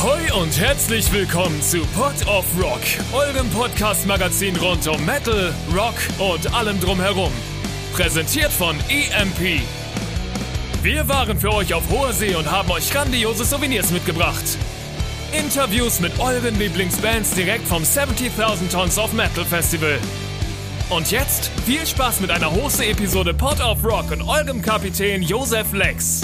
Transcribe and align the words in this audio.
Ahoi 0.00 0.30
und 0.40 0.60
herzlich 0.60 1.12
willkommen 1.12 1.60
zu 1.60 1.78
Pot 1.96 2.24
of 2.28 2.44
Rock, 2.56 2.80
eurem 3.12 3.50
Podcast-Magazin 3.50 4.54
rund 4.56 4.86
um 4.86 5.04
Metal, 5.04 5.52
Rock 5.74 5.96
und 6.18 6.54
allem 6.54 6.78
drumherum. 6.78 7.32
Präsentiert 7.94 8.52
von 8.52 8.76
EMP. 8.88 9.60
Wir 10.82 11.08
waren 11.08 11.40
für 11.40 11.52
euch 11.52 11.74
auf 11.74 11.82
hoher 11.90 12.12
See 12.12 12.32
und 12.36 12.48
haben 12.48 12.70
euch 12.70 12.92
grandiose 12.92 13.44
Souvenirs 13.44 13.90
mitgebracht. 13.90 14.44
Interviews 15.32 15.98
mit 15.98 16.16
euren 16.20 16.56
Lieblingsbands 16.56 17.32
direkt 17.32 17.66
vom 17.66 17.82
70.000 17.82 18.70
Tons 18.70 18.98
of 18.98 19.12
Metal 19.14 19.44
Festival. 19.44 19.98
Und 20.90 21.10
jetzt 21.10 21.50
viel 21.66 21.84
Spaß 21.84 22.20
mit 22.20 22.30
einer 22.30 22.52
Hose-Episode 22.52 23.34
Pot 23.34 23.60
of 23.60 23.84
Rock 23.84 24.12
und 24.12 24.22
eurem 24.22 24.62
Kapitän 24.62 25.22
Josef 25.22 25.72
Lex. 25.72 26.22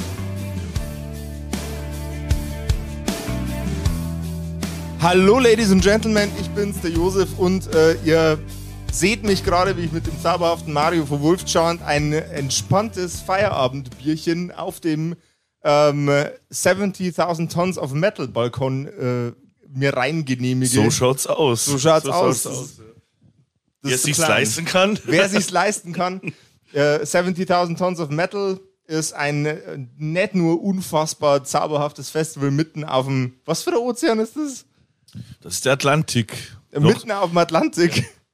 Hallo 5.05 5.39
Ladies 5.39 5.71
and 5.71 5.83
Gentlemen, 5.83 6.31
ich 6.41 6.49
bin's, 6.49 6.81
der 6.81 6.91
Josef 6.91 7.29
und 7.37 7.67
äh, 7.75 7.93
ihr 8.07 8.39
seht 8.91 9.23
mich 9.23 9.45
gerade, 9.45 9.77
wie 9.77 9.83
ich 9.83 9.93
mit 9.93 10.07
dem 10.07 10.19
zauberhaften 10.19 10.73
Mario 10.73 11.05
von 11.05 11.21
Wolfschand 11.21 11.83
ein 11.83 12.15
entspanntes 12.15 13.21
Feierabendbierchen 13.21 14.51
auf 14.51 14.81
dem 14.81 15.15
ähm, 15.63 16.09
70.000 16.51 17.53
Tons 17.53 17.77
of 17.77 17.93
Metal 17.93 18.27
Balkon 18.29 18.87
äh, 18.87 19.33
mir 19.79 19.95
reingenehmige. 19.95 20.73
So 20.73 20.91
schaut's 20.91 21.27
aus. 21.27 21.67
So 21.67 21.79
schaut's 21.79 22.07
so 22.07 22.13
aus. 22.13 22.43
Schaut's 22.43 22.57
aus. 22.57 22.77
Das 23.83 23.91
Wer 23.91 23.99
sich's 23.99 24.17
klein. 24.17 24.31
leisten 24.31 24.65
kann. 24.65 24.99
Wer 25.05 25.29
sich's 25.29 25.51
leisten 25.51 25.93
kann. 25.93 26.23
Äh, 26.73 27.01
70.000 27.01 27.77
Tons 27.77 28.01
of 28.01 28.09
Metal 28.09 28.59
ist 28.87 29.13
ein 29.13 29.45
äh, 29.45 29.87
nicht 29.99 30.35
nur 30.35 30.63
unfassbar 30.63 31.45
zauberhaftes 31.45 32.09
Festival 32.09 32.51
mitten 32.51 32.85
auf 32.85 33.05
dem. 33.05 33.35
Was 33.45 33.63
für 33.63 33.73
ein 33.73 33.77
Ozean 33.77 34.19
ist 34.19 34.35
das? 34.37 34.65
Das 35.41 35.55
ist 35.55 35.65
der 35.65 35.75
Atlantik. 35.75 36.57
Mitten 36.73 37.11
auf 37.11 37.31
dem 37.31 37.39
Atlantik. 37.39 38.05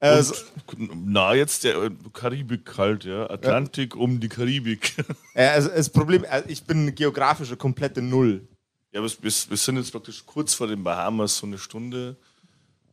Äh, 0.00 0.22
so, 0.22 0.32
na, 0.76 1.34
jetzt 1.34 1.64
der 1.64 1.76
äh, 1.76 1.90
Karibik 2.12 2.78
halt, 2.78 3.02
ja. 3.04 3.28
Atlantik 3.28 3.96
um 3.96 4.20
die 4.20 4.28
Karibik. 4.28 4.94
äh, 5.34 5.48
also 5.48 5.70
das 5.70 5.90
Problem, 5.90 6.22
äh, 6.22 6.44
ich 6.46 6.62
bin 6.62 6.94
geografische 6.94 7.56
komplette 7.56 8.00
Null. 8.00 8.46
ja, 8.92 9.02
wir, 9.02 9.10
wir, 9.10 9.18
wir 9.22 9.56
sind 9.56 9.76
jetzt 9.76 9.90
praktisch 9.90 10.24
kurz 10.24 10.54
vor 10.54 10.68
den 10.68 10.84
Bahamas, 10.84 11.38
so 11.38 11.48
eine 11.48 11.58
Stunde. 11.58 12.14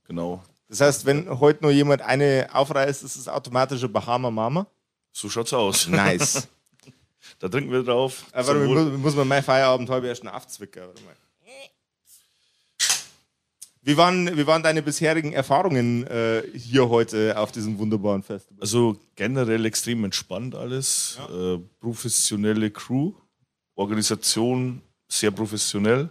Genau. 0.05 0.43
Das 0.67 0.81
heißt, 0.81 1.05
wenn 1.05 1.29
heute 1.39 1.63
nur 1.63 1.71
jemand 1.71 2.01
eine 2.01 2.49
aufreißt, 2.51 3.03
ist 3.03 3.15
es 3.15 3.27
automatisch 3.27 3.81
eine 3.81 3.89
Bahama 3.89 4.31
Mama. 4.31 4.65
So 5.11 5.29
schaut's 5.29 5.53
aus. 5.53 5.87
Nice. 5.87 6.47
Da 7.39 7.49
trinken 7.49 7.71
wir 7.71 7.83
drauf. 7.83 8.23
Aber 8.31 8.53
muss, 8.53 8.97
muss 8.97 9.15
man 9.15 9.27
mein 9.27 9.43
Feierabend 9.43 9.89
halb 9.89 10.03
erst 10.05 10.23
noch 10.23 10.33
aufzwicken. 10.33 10.83
Warte 10.83 11.03
mal. 11.03 11.15
Wie 13.87 13.97
waren, 13.97 14.35
wie 14.35 14.47
waren 14.47 14.63
deine 14.63 14.81
bisherigen 14.81 15.33
Erfahrungen 15.33 16.07
äh, 16.07 16.41
hier 16.55 16.89
heute 16.89 17.37
auf 17.37 17.51
diesem 17.51 17.77
wunderbaren 17.77 18.23
Festival? 18.23 18.57
Also 18.59 18.97
generell 19.15 19.63
extrem 19.63 20.03
entspannt 20.03 20.55
alles. 20.55 21.19
Äh, 21.29 21.59
professionelle 21.79 22.71
Crew, 22.71 23.13
Organisation 23.75 24.81
sehr 25.07 25.29
professionell. 25.29 26.09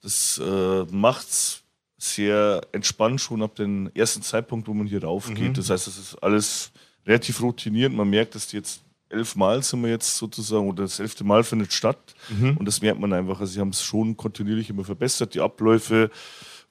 Das 0.00 0.40
äh, 0.42 0.84
macht's 0.90 1.62
sehr 1.98 2.62
entspannt 2.72 3.20
schon 3.20 3.42
ab 3.42 3.54
dem 3.56 3.90
ersten 3.94 4.22
Zeitpunkt, 4.22 4.66
wo 4.66 4.72
man 4.72 4.86
hier 4.86 5.04
raufgeht. 5.04 5.58
Das 5.58 5.68
heißt, 5.68 5.86
es 5.86 5.98
ist 5.98 6.14
alles 6.22 6.70
relativ 7.06 7.42
routiniert. 7.42 7.92
Man 7.92 8.08
merkt, 8.08 8.34
dass 8.34 8.46
die 8.46 8.56
jetzt 8.56 8.80
elfmal 9.10 9.62
sind 9.62 9.82
wir 9.82 9.90
jetzt 9.90 10.16
sozusagen, 10.16 10.66
oder 10.66 10.84
das 10.84 10.98
elfte 10.98 11.24
Mal 11.24 11.44
findet 11.44 11.74
statt. 11.74 12.14
Und 12.58 12.64
das 12.64 12.80
merkt 12.80 13.00
man 13.00 13.12
einfach. 13.12 13.38
Also 13.38 13.52
sie 13.52 13.60
haben 13.60 13.68
es 13.68 13.82
schon 13.82 14.16
kontinuierlich 14.16 14.70
immer 14.70 14.84
verbessert. 14.84 15.34
Die 15.34 15.40
Abläufe 15.40 16.10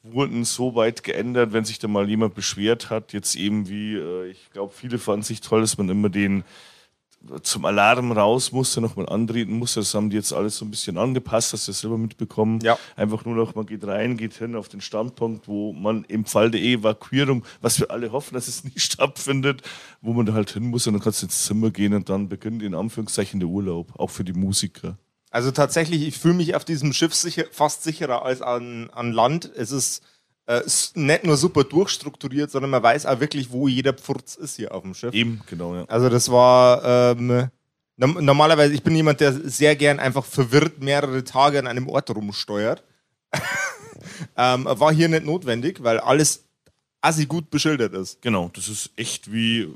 wurden 0.03 0.43
so 0.43 0.75
weit 0.75 1.03
geändert, 1.03 1.53
wenn 1.53 1.65
sich 1.65 1.79
da 1.79 1.87
mal 1.87 2.09
jemand 2.09 2.35
beschwert 2.35 2.89
hat, 2.89 3.13
jetzt 3.13 3.35
eben 3.35 3.69
wie, 3.69 3.95
äh, 3.95 4.29
ich 4.29 4.51
glaube, 4.51 4.73
viele 4.73 4.99
fanden 4.99 5.23
sich 5.23 5.41
toll, 5.41 5.61
dass 5.61 5.77
man 5.77 5.89
immer 5.89 6.09
den 6.09 6.43
zum 7.41 7.63
Alarm 7.65 8.11
raus 8.11 8.51
musste, 8.51 8.81
nochmal 8.81 9.07
antreten 9.07 9.53
musste. 9.53 9.79
Das 9.79 9.93
haben 9.93 10.09
die 10.09 10.17
jetzt 10.17 10.33
alles 10.33 10.57
so 10.57 10.65
ein 10.65 10.71
bisschen 10.71 10.97
angepasst, 10.97 11.53
hast 11.53 11.67
du 11.67 11.71
das 11.71 11.79
selber 11.79 11.97
mitbekommen. 11.97 12.59
Ja. 12.61 12.77
Einfach 12.95 13.23
nur 13.25 13.35
noch, 13.35 13.55
man 13.55 13.65
geht 13.65 13.85
rein, 13.85 14.17
geht 14.17 14.33
hin 14.33 14.55
auf 14.55 14.67
den 14.67 14.81
Standpunkt, 14.81 15.47
wo 15.47 15.71
man 15.71 16.03
im 16.05 16.25
Fall 16.25 16.51
der 16.51 16.61
Evakuierung, 16.61 17.45
was 17.61 17.79
wir 17.79 17.91
alle 17.91 18.11
hoffen, 18.11 18.33
dass 18.33 18.47
es 18.47 18.63
nie 18.65 18.77
stattfindet, 18.77 19.61
wo 20.01 20.13
man 20.13 20.25
da 20.25 20.33
halt 20.33 20.51
hin 20.51 20.65
muss 20.65 20.85
und 20.87 20.93
dann 20.93 21.01
kannst 21.01 21.21
du 21.21 21.27
ins 21.27 21.45
Zimmer 21.45 21.71
gehen 21.71 21.93
und 21.93 22.09
dann 22.09 22.27
beginnt 22.27 22.61
in 22.61 22.75
Anführungszeichen 22.75 23.39
der 23.39 23.49
Urlaub, 23.49 23.97
auch 23.97 24.09
für 24.09 24.23
die 24.23 24.33
Musiker. 24.33 24.97
Also 25.33 25.49
tatsächlich, 25.49 26.03
ich 26.03 26.19
fühle 26.19 26.35
mich 26.35 26.53
auf 26.53 26.63
diesem 26.63 26.93
Schiff 26.93 27.15
sicher, 27.15 27.45
fast 27.51 27.81
sicherer 27.81 28.23
als 28.23 28.43
an, 28.43 28.91
an 28.91 29.11
Land. 29.11 29.51
Es 29.55 29.71
ist 29.71 30.03
äh, 30.45 30.61
nicht 30.93 31.23
nur 31.23 31.37
super 31.37 31.63
durchstrukturiert, 31.63 32.51
sondern 32.51 32.69
man 32.69 32.83
weiß 32.83 33.07
auch 33.07 33.19
wirklich, 33.19 33.51
wo 33.51 33.67
jeder 33.67 33.93
Pfurz 33.93 34.35
ist 34.35 34.57
hier 34.57 34.75
auf 34.75 34.83
dem 34.83 34.93
Schiff. 34.93 35.11
Eben, 35.11 35.41
genau, 35.47 35.73
ja. 35.73 35.85
Also 35.85 36.09
das 36.09 36.29
war 36.29 37.15
ähm, 37.17 37.49
normalerweise, 37.97 38.75
ich 38.75 38.83
bin 38.83 38.95
jemand, 38.95 39.21
der 39.21 39.33
sehr 39.33 39.75
gern 39.75 39.99
einfach 39.99 40.23
verwirrt 40.23 40.83
mehrere 40.83 41.23
Tage 41.23 41.57
an 41.57 41.65
einem 41.65 41.89
Ort 41.89 42.11
rumsteuert. 42.11 42.83
ähm, 44.37 44.65
war 44.65 44.93
hier 44.93 45.09
nicht 45.09 45.25
notwendig, 45.25 45.81
weil 45.81 45.99
alles 45.99 46.43
assi 47.01 47.25
gut 47.25 47.49
beschildert 47.49 47.95
ist. 47.95 48.21
Genau, 48.21 48.51
das 48.53 48.69
ist 48.69 48.91
echt 48.97 49.33
wie, 49.33 49.67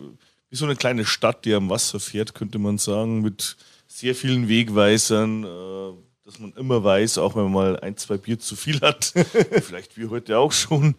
wie 0.51 0.55
so 0.55 0.65
eine 0.65 0.75
kleine 0.75 1.03
Stadt, 1.03 1.45
die 1.45 1.55
am 1.55 1.71
Wasser 1.71 1.99
fährt, 1.99 2.35
könnte 2.35 2.59
man 2.59 2.77
sagen, 2.77 3.21
mit 3.23 3.57
sehr 3.97 4.13
vielen 4.13 4.47
Wegweisern, 4.47 5.43
äh, 5.43 5.93
dass 6.23 6.37
man 6.37 6.53
immer 6.53 6.83
weiß, 6.83 7.17
auch 7.17 7.35
wenn 7.35 7.45
man 7.45 7.53
mal 7.53 7.79
ein, 7.79 7.97
zwei 7.97 8.17
Bier 8.17 8.37
zu 8.37 8.55
viel 8.55 8.79
hat, 8.81 9.05
vielleicht 9.63 9.97
wie 9.97 10.07
heute 10.07 10.37
auch 10.37 10.51
schon. 10.51 10.93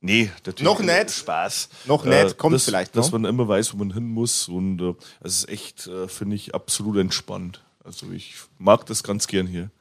Nee, 0.00 0.30
natürlich 0.46 0.62
Noch 0.62 0.78
nicht. 0.78 1.10
Spaß. 1.10 1.68
Noch 1.86 2.04
nicht, 2.04 2.38
kommt 2.38 2.54
dass, 2.54 2.64
vielleicht 2.64 2.94
Dass 2.94 3.06
noch. 3.06 3.18
man 3.18 3.28
immer 3.28 3.48
weiß, 3.48 3.72
wo 3.72 3.78
man 3.78 3.92
hin 3.92 4.06
muss 4.06 4.46
und 4.46 4.80
äh, 4.80 4.94
es 5.20 5.38
ist 5.38 5.48
echt, 5.48 5.88
äh, 5.88 6.06
finde 6.06 6.36
ich, 6.36 6.54
absolut 6.54 6.98
entspannt. 6.98 7.64
Also 7.82 8.06
ich 8.12 8.34
mag 8.58 8.86
das 8.86 9.02
ganz 9.02 9.26
gern 9.26 9.48
hier. 9.48 9.72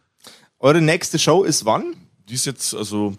Eure 0.57 0.81
nächste 0.81 1.19
Show 1.19 1.43
ist 1.43 1.65
wann? 1.65 1.95
Die 2.27 2.33
ist 2.33 2.47
jetzt, 2.47 2.73
also, 2.73 3.15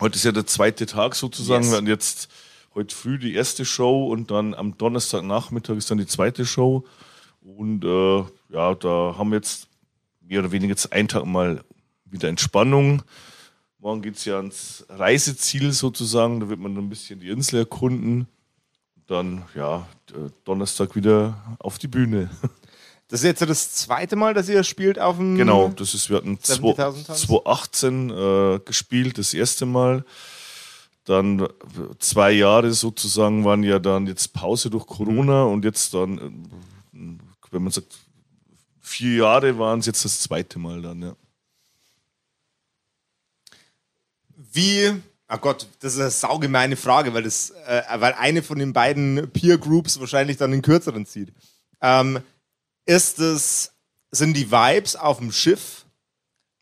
heute 0.00 0.16
ist 0.16 0.24
ja 0.24 0.32
der 0.32 0.46
zweite 0.46 0.86
Tag 0.86 1.14
sozusagen. 1.14 1.62
Yes. 1.62 1.70
Wir 1.70 1.76
hatten 1.76 1.86
jetzt 1.86 2.28
heute 2.74 2.92
früh 2.92 3.18
die 3.18 3.34
erste 3.34 3.64
Show 3.64 4.08
und 4.08 4.32
dann 4.32 4.54
am 4.54 4.76
Donnerstagnachmittag 4.76 5.76
ist 5.76 5.92
dann 5.92 5.98
die 5.98 6.06
zweite 6.06 6.44
Show. 6.44 6.84
Und 7.56 7.84
äh, 7.84 8.18
ja, 8.54 8.74
da 8.74 9.14
haben 9.16 9.30
wir 9.30 9.36
jetzt 9.36 9.68
mehr 10.20 10.40
oder 10.40 10.52
weniger 10.52 10.72
jetzt 10.72 10.92
einen 10.92 11.08
Tag 11.08 11.24
mal 11.24 11.64
wieder 12.04 12.28
Entspannung. 12.28 13.02
Morgen 13.78 14.02
geht 14.02 14.16
es 14.16 14.24
ja 14.24 14.36
ans 14.36 14.84
Reiseziel 14.88 15.72
sozusagen. 15.72 16.40
Da 16.40 16.48
wird 16.48 16.60
man 16.60 16.76
ein 16.76 16.88
bisschen 16.88 17.20
die 17.20 17.28
Insel 17.28 17.60
erkunden. 17.60 18.26
Dann, 19.06 19.44
ja, 19.54 19.86
Donnerstag 20.44 20.94
wieder 20.94 21.56
auf 21.58 21.78
die 21.78 21.88
Bühne. 21.88 22.30
Das 23.10 23.20
ist 23.20 23.40
jetzt 23.40 23.40
das 23.40 23.72
zweite 23.72 24.16
Mal, 24.16 24.34
dass 24.34 24.50
ihr 24.50 24.62
spielt 24.64 24.98
auf 24.98 25.16
dem. 25.16 25.34
Genau, 25.38 25.68
das 25.74 25.94
ist, 25.94 26.10
wir 26.10 26.18
hatten 26.18 26.36
70.000 26.36 27.06
Tons? 27.06 27.22
2018 27.22 28.10
äh, 28.10 28.58
gespielt, 28.66 29.16
das 29.16 29.32
erste 29.32 29.64
Mal. 29.64 30.04
Dann 31.04 31.40
äh, 31.40 31.48
zwei 32.00 32.32
Jahre 32.32 32.70
sozusagen 32.74 33.46
waren 33.46 33.62
ja 33.62 33.78
dann 33.78 34.06
jetzt 34.06 34.34
Pause 34.34 34.68
durch 34.68 34.86
Corona 34.86 35.44
und 35.44 35.64
jetzt 35.64 35.94
dann, 35.94 36.18
äh, 36.18 36.30
wenn 37.50 37.62
man 37.62 37.72
sagt, 37.72 37.96
vier 38.80 39.16
Jahre 39.16 39.58
waren 39.58 39.80
es 39.80 39.86
jetzt 39.86 40.04
das 40.04 40.20
zweite 40.20 40.58
Mal 40.58 40.82
dann, 40.82 41.02
ja. 41.02 41.16
Wie. 44.52 44.94
Ah 45.30 45.36
Gott, 45.36 45.66
das 45.80 45.94
ist 45.94 46.00
eine 46.00 46.10
saugemeine 46.10 46.76
Frage, 46.76 47.12
weil, 47.12 47.22
das, 47.22 47.50
äh, 47.66 47.82
weil 47.98 48.14
eine 48.14 48.42
von 48.42 48.58
den 48.58 48.72
beiden 48.72 49.30
Peer 49.30 49.58
Groups 49.58 50.00
wahrscheinlich 50.00 50.38
dann 50.38 50.52
den 50.52 50.62
kürzeren 50.62 51.04
zieht. 51.04 51.34
Ähm, 51.82 52.20
ist 52.86 53.18
es, 53.18 53.72
sind 54.10 54.34
die 54.34 54.50
Vibes 54.50 54.96
auf 54.96 55.18
dem 55.18 55.30
Schiff 55.30 55.84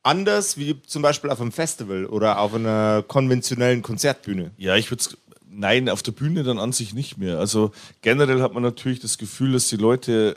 anders 0.03 0.56
wie 0.56 0.82
zum 0.82 1.03
Beispiel 1.03 1.30
auf 1.30 1.41
einem 1.41 1.53
Festival 1.53 2.06
oder 2.06 2.41
auf 2.41 2.54
einer 2.54 3.04
konventionellen 3.06 3.82
Konzertbühne? 3.82 4.50
Ja, 4.56 4.74
ich 4.74 4.91
würde 4.91 5.04
nein, 5.48 5.89
auf 5.89 6.03
der 6.03 6.12
Bühne 6.12 6.42
dann 6.42 6.59
an 6.59 6.72
sich 6.72 6.92
nicht 6.94 7.18
mehr. 7.18 7.39
Also 7.39 7.72
generell 8.03 8.42
hat 8.42 8.53
man 8.53 8.62
natürlich 8.62 9.00
das 9.00 9.18
Gefühl, 9.18 9.53
dass 9.53 9.68
die 9.68 9.77
Leute 9.77 10.36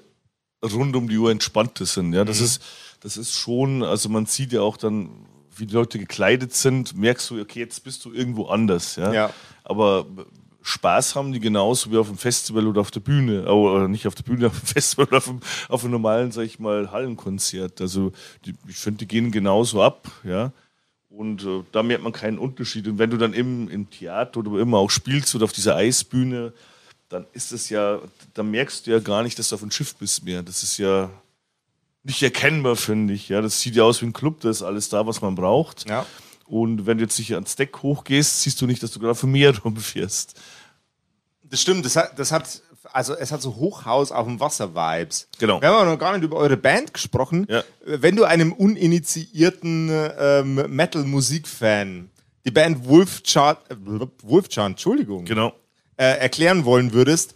rund 0.64 0.96
um 0.96 1.08
die 1.08 1.18
Uhr 1.18 1.32
entspannter 1.32 1.86
sind. 1.86 2.14
Ja, 2.14 2.26
das 2.26 2.42
ist, 2.42 2.62
das 3.02 3.18
ist 3.18 3.34
schon, 3.36 3.84
also 3.84 4.10
man 4.10 4.26
sieht 4.26 4.54
ja 4.54 4.62
auch 4.62 4.78
dann, 4.78 5.10
wie 5.56 5.66
die 5.66 5.74
Leute 5.74 6.00
gekleidet 6.00 6.54
sind, 6.54 6.96
merkst 6.96 7.30
du, 7.30 7.42
okay, 7.42 7.60
jetzt 7.60 7.84
bist 7.84 8.06
du 8.06 8.14
irgendwo 8.14 8.48
anders. 8.48 8.96
Ja. 8.96 9.14
Ja. 9.14 9.34
Aber 9.64 10.06
Spaß 10.62 11.16
haben 11.16 11.32
die 11.32 11.40
genauso 11.40 11.92
wie 11.92 11.98
auf 11.98 12.08
dem 12.08 12.18
Festival 12.18 12.68
oder 12.68 12.82
auf 12.82 12.92
der 12.92 13.00
Bühne. 13.00 13.46
Oh, 13.48 13.70
Oder 13.70 13.88
nicht 13.88 14.08
auf 14.08 14.16
der 14.16 14.24
Bühne, 14.24 14.48
auf 14.48 14.60
dem 14.60 14.68
Festival 14.68 15.06
oder 15.08 15.18
auf, 15.18 15.26
dem, 15.26 15.40
auf 15.68 15.84
einem 15.84 15.92
normalen, 15.92 16.32
sag 16.32 16.44
ich 16.44 16.60
mal, 16.60 16.92
Hallenkonzert. 16.92 17.82
Also 17.82 18.12
die, 18.46 18.54
ich 18.68 18.76
finde, 18.76 19.00
die 19.00 19.08
gehen 19.08 19.32
genauso 19.32 19.82
ab, 19.82 20.10
ja. 20.24 20.52
Und 21.10 21.44
äh, 21.44 21.64
da 21.72 21.82
merkt 21.82 22.04
man 22.04 22.14
keinen 22.14 22.38
Unterschied. 22.38 22.88
Und 22.88 23.00
wenn 23.00 23.10
du 23.10 23.18
dann 23.18 23.34
im, 23.34 23.68
im 23.68 23.90
Theater 23.90 24.42
oder 24.42 24.52
wo 24.52 24.60
immer 24.60 24.78
auch 24.78 24.92
spielst 24.92 25.34
oder 25.34 25.46
auf 25.46 25.52
dieser 25.52 25.76
Eisbühne, 25.76 26.54
dann 27.10 27.26
ist 27.34 27.52
es 27.52 27.70
ja, 27.70 28.00
dann 28.34 28.52
merkst 28.52 28.88
du 28.88 28.92
ja 28.92 29.00
gar 29.00 29.24
nicht, 29.24 29.38
dass 29.38 29.50
du 29.50 29.56
auf 29.56 29.62
dem 29.62 29.72
Schiff 29.72 29.96
bist 29.96 30.24
mehr. 30.24 30.44
Das 30.44 30.64
ist 30.64 30.78
ja, 30.78 31.10
nicht 32.04 32.22
erkennbar, 32.24 32.76
finde 32.76 33.14
ich. 33.14 33.30
Ja, 33.30 33.42
das 33.42 33.60
sieht 33.60 33.76
ja 33.76 33.84
aus 33.84 34.02
wie 34.02 34.06
ein 34.06 34.14
Club, 34.14 34.42
da 34.42 34.50
ist 34.50 34.62
alles 34.62 34.90
da, 34.90 35.06
was 35.06 35.22
man 35.22 35.36
braucht. 35.36 35.90
Ja. 35.90 36.06
Und 36.46 36.86
wenn 36.86 36.98
du 36.98 37.04
jetzt 37.04 37.18
hier 37.18 37.36
ans 37.36 37.56
Deck 37.56 37.82
hochgehst, 37.84 38.42
siehst 38.42 38.60
du 38.62 38.66
nicht, 38.66 38.82
dass 38.82 38.92
du 38.92 39.00
gerade 39.00 39.16
vom 39.16 39.32
Meer 39.32 39.58
rumfährst. 39.64 40.40
Das 41.44 41.62
stimmt, 41.62 41.86
das 41.86 41.96
hat, 41.96 42.18
das 42.18 42.32
hat, 42.32 42.62
also 42.92 43.16
es 43.16 43.32
hat 43.32 43.42
so 43.42 43.56
Hochhaus 43.56 44.12
auf 44.12 44.26
dem 44.26 44.40
Wasser-Vibes. 44.40 45.28
Genau. 45.40 45.62
Wir 45.62 45.68
haben 45.68 45.76
aber 45.76 45.92
noch 45.92 46.00
gar 46.00 46.14
nicht 46.14 46.24
über 46.24 46.38
eure 46.38 46.58
Band 46.58 46.94
gesprochen. 46.94 47.46
Ja. 47.50 47.64
Wenn 47.86 48.16
du 48.16 48.24
einem 48.24 48.54
uninitiierten 48.54 49.90
ähm, 49.92 50.56
Metal-Musik-Fan 50.76 52.10
die 52.46 52.52
Band 52.52 52.88
Wolfchart, 52.88 53.70
äh, 53.70 53.76
Wolfchant, 54.24 54.74
Entschuldigung, 54.74 55.26
Genau. 55.26 55.54
Äh, 56.00 56.18
erklären 56.18 56.64
wollen 56.64 56.94
würdest, 56.94 57.36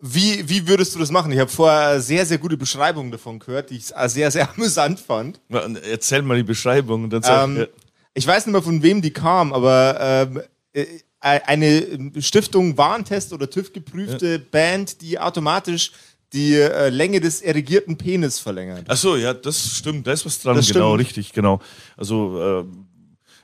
wie, 0.00 0.48
wie 0.48 0.66
würdest 0.66 0.94
du 0.94 0.98
das 0.98 1.10
machen? 1.10 1.30
Ich 1.32 1.38
habe 1.38 1.50
vorher 1.50 2.00
sehr, 2.00 2.26
sehr 2.26 2.38
gute 2.38 2.56
Beschreibungen 2.56 3.10
davon 3.10 3.38
gehört, 3.38 3.70
die 3.70 3.76
ich 3.76 3.86
sehr, 4.06 4.30
sehr 4.30 4.50
amüsant 4.54 4.98
fand. 4.98 5.40
Na, 5.48 5.60
Erzähl 5.90 6.22
mal 6.22 6.36
die 6.36 6.42
Beschreibung 6.42 7.04
und 7.04 7.10
dann 7.10 7.22
sag 7.22 7.44
Ähm, 7.44 7.56
ja. 7.58 7.66
Ich 8.14 8.26
weiß 8.26 8.46
nicht 8.46 8.52
mehr, 8.52 8.62
von 8.62 8.82
wem 8.82 9.02
die 9.02 9.12
kam, 9.12 9.52
aber 9.52 9.98
ähm, 10.00 10.42
äh, 10.72 10.86
eine 11.20 12.12
Stiftung 12.20 12.76
Warentest 12.78 13.32
oder 13.32 13.48
TÜV 13.48 13.72
geprüfte 13.72 14.38
Band, 14.38 15.00
die 15.00 15.18
automatisch 15.18 15.92
die 16.32 16.54
äh, 16.54 16.90
Länge 16.90 17.20
des 17.20 17.40
erigierten 17.42 17.96
Penis 17.96 18.38
verlängert. 18.38 18.84
Ach 18.88 18.96
so, 18.96 19.16
ja, 19.16 19.32
das 19.34 19.78
stimmt, 19.78 20.06
da 20.06 20.12
ist 20.12 20.26
was 20.26 20.40
dran, 20.40 20.56
Das 20.56 20.66
genau, 20.66 20.94
stimmt. 20.94 21.08
richtig, 21.08 21.32
genau. 21.32 21.60
Also 21.96 22.60
äh, 22.60 22.64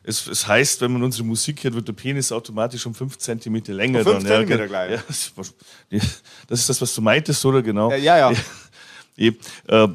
es, 0.03 0.27
es 0.27 0.47
heißt, 0.47 0.81
wenn 0.81 0.93
man 0.93 1.03
unsere 1.03 1.25
Musik 1.25 1.63
hört, 1.65 1.75
wird 1.75 1.89
der 1.89 1.93
Penis 1.93 2.33
automatisch 2.33 2.87
um 2.87 2.95
5 2.95 3.19
cm 3.19 3.63
länger. 3.69 3.99
Um 4.01 4.05
fünf 4.05 4.19
dann, 4.19 4.27
Zentimeter 4.27 4.61
ja, 4.63 4.67
gleich. 4.67 4.91
Ja, 4.93 5.03
das, 5.07 5.33
ist- 5.91 6.69
das 6.69 6.81
was 6.81 6.95
du 6.95 7.03
meintest, 7.03 7.45
oder 7.45 7.63
genau? 7.63 7.91
Äh, 7.91 7.99
ja, 8.01 8.31
ja. 8.31 8.33
Eben, 9.17 9.37
äh, 9.69 9.89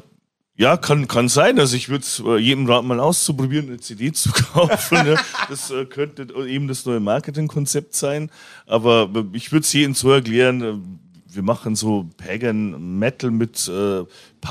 ja, 0.58 0.76
kann, 0.78 1.06
kann 1.06 1.28
sein. 1.28 1.58
Also 1.58 1.76
ich 1.76 1.88
würde 1.88 2.04
äh, 2.24 2.38
jedem 2.38 2.66
raten, 2.66 2.86
mal 2.86 3.00
auszuprobieren, 3.00 3.68
eine 3.68 3.78
CD 3.80 4.12
zu 4.12 4.30
kaufen. 4.52 5.06
ja. 5.06 5.16
Das 5.50 5.70
äh, 5.70 5.84
könnte 5.84 6.26
eben 6.46 6.66
das 6.68 6.86
neue 6.86 7.00
Marketingkonzept 7.00 7.94
sein. 7.94 8.30
Aber 8.66 9.10
ich 9.32 9.52
würde 9.52 9.64
es 9.64 9.72
jedem 9.72 9.94
so 9.94 10.12
erklären, 10.12 11.00
wir 11.28 11.42
machen 11.42 11.76
so 11.76 12.08
Pagan 12.16 12.98
Metal 12.98 13.30
mit 13.30 13.68
äh, 13.68 14.04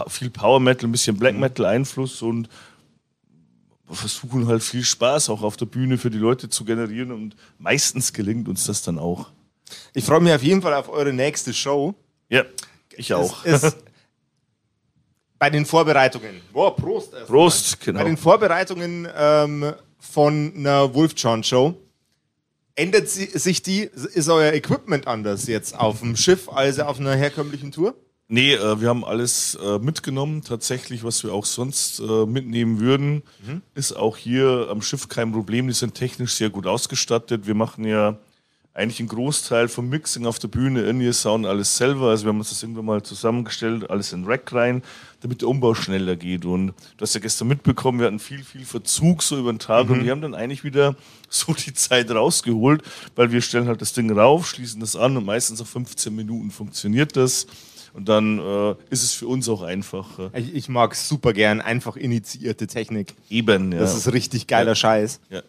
viel 0.07 0.29
Power 0.29 0.59
Metal, 0.59 0.87
ein 0.87 0.91
bisschen 0.91 1.17
Black 1.17 1.35
Metal 1.35 1.65
Einfluss 1.65 2.21
und 2.21 2.49
versuchen 3.89 4.47
halt 4.47 4.63
viel 4.63 4.83
Spaß 4.83 5.29
auch 5.29 5.41
auf 5.41 5.57
der 5.57 5.65
Bühne 5.65 5.97
für 5.97 6.09
die 6.09 6.17
Leute 6.17 6.49
zu 6.49 6.65
generieren 6.65 7.11
und 7.11 7.35
meistens 7.59 8.13
gelingt 8.13 8.47
uns 8.47 8.65
das 8.65 8.81
dann 8.81 8.97
auch. 8.97 9.31
Ich 9.93 10.03
freue 10.03 10.19
mich 10.21 10.33
auf 10.33 10.43
jeden 10.43 10.61
Fall 10.61 10.73
auf 10.73 10.89
eure 10.89 11.13
nächste 11.13 11.53
Show. 11.53 11.95
Ja, 12.29 12.43
ich 12.95 13.13
auch. 13.13 13.45
Es 13.45 13.63
ist 13.63 13.77
bei 15.39 15.49
den 15.49 15.65
Vorbereitungen. 15.65 16.41
Boah, 16.51 16.75
Prost. 16.75 17.13
erst 17.13 17.29
mal. 17.29 17.35
Prost, 17.35 17.79
genau. 17.81 17.99
Bei 17.99 18.05
den 18.05 18.17
Vorbereitungen 18.17 19.07
ähm, 19.15 19.73
von 19.99 20.53
einer 20.55 20.93
Wolfchan-Show 20.93 21.75
ändert 22.75 23.09
sie, 23.09 23.25
sich 23.25 23.61
die, 23.61 23.81
ist 23.81 24.29
euer 24.29 24.53
Equipment 24.53 25.07
anders 25.07 25.47
jetzt 25.47 25.77
auf 25.77 25.99
dem 25.99 26.15
Schiff 26.15 26.49
als 26.49 26.79
auf 26.79 26.99
einer 26.99 27.15
herkömmlichen 27.15 27.71
Tour? 27.71 27.95
Nee, 28.27 28.53
äh, 28.53 28.81
wir 28.81 28.89
haben 28.89 29.05
alles 29.05 29.55
äh, 29.55 29.77
mitgenommen. 29.77 30.41
Tatsächlich, 30.41 31.03
was 31.03 31.23
wir 31.23 31.33
auch 31.33 31.45
sonst 31.45 31.99
äh, 31.99 32.25
mitnehmen 32.25 32.79
würden, 32.79 33.21
ist 33.75 33.93
auch 33.93 34.17
hier 34.17 34.67
am 34.71 34.81
Schiff 34.81 35.07
kein 35.09 35.31
Problem. 35.31 35.67
Die 35.67 35.73
sind 35.73 35.93
technisch 35.93 36.33
sehr 36.33 36.49
gut 36.49 36.65
ausgestattet. 36.65 37.45
Wir 37.45 37.53
machen 37.53 37.85
ja 37.85 38.17
eigentlich 38.75 38.99
einen 38.99 39.07
Großteil 39.07 39.69
vom 39.69 39.87
Mixing 39.87 40.25
auf 40.25 40.37
der 40.37 40.49
Bühne, 40.49 40.81
in 40.81 41.13
Sound, 41.13 41.45
alles 41.45 41.77
selber. 41.77 42.09
Also 42.09 42.25
wir 42.25 42.29
haben 42.29 42.39
uns 42.39 42.49
das 42.49 42.61
irgendwann 42.61 42.85
mal 42.85 43.01
zusammengestellt, 43.03 43.89
alles 43.89 44.11
in 44.11 44.25
Rack 44.25 44.51
rein, 44.51 44.83
damit 45.21 45.41
der 45.41 45.47
Umbau 45.47 45.73
schneller 45.75 46.17
geht. 46.17 46.43
Und 46.43 46.67
du 46.97 47.01
hast 47.01 47.15
ja 47.15 47.21
gestern 47.21 47.47
mitbekommen, 47.47 47.99
wir 47.99 48.07
hatten 48.07 48.19
viel, 48.19 48.43
viel 48.43 48.65
Verzug 48.65 49.23
so 49.23 49.39
über 49.39 49.53
den 49.53 49.59
Tag 49.59 49.89
und 49.89 50.03
wir 50.03 50.11
haben 50.11 50.21
dann 50.21 50.35
eigentlich 50.35 50.65
wieder 50.65 50.97
so 51.29 51.53
die 51.53 51.73
Zeit 51.73 52.11
rausgeholt, 52.11 52.83
weil 53.15 53.31
wir 53.31 53.39
stellen 53.39 53.67
halt 53.67 53.79
das 53.79 53.93
Ding 53.93 54.11
rauf, 54.11 54.45
schließen 54.45 54.81
das 54.81 54.97
an 54.97 55.15
und 55.15 55.25
meistens 55.25 55.61
auf 55.61 55.69
15 55.69 56.13
Minuten 56.13 56.51
funktioniert 56.51 57.15
das. 57.15 57.47
Und 57.95 58.09
dann 58.09 58.39
äh, 58.39 58.75
ist 58.89 59.03
es 59.03 59.13
für 59.13 59.27
uns 59.27 59.47
auch 59.47 59.61
einfach. 59.61 60.19
Äh, 60.19 60.41
Ich, 60.41 60.53
ich 60.53 60.69
mag 60.69 60.95
super 60.95 61.31
gern 61.31 61.61
einfach 61.61 61.95
initiierte 61.95 62.67
Technik. 62.67 63.13
eben, 63.29 63.71
ja. 63.71 63.79
Das 63.79 63.95
ist 63.95 64.11
richtig 64.11 64.47
geiler 64.47 64.75
Scheiß. 64.75 65.21
Ja. 65.29 65.41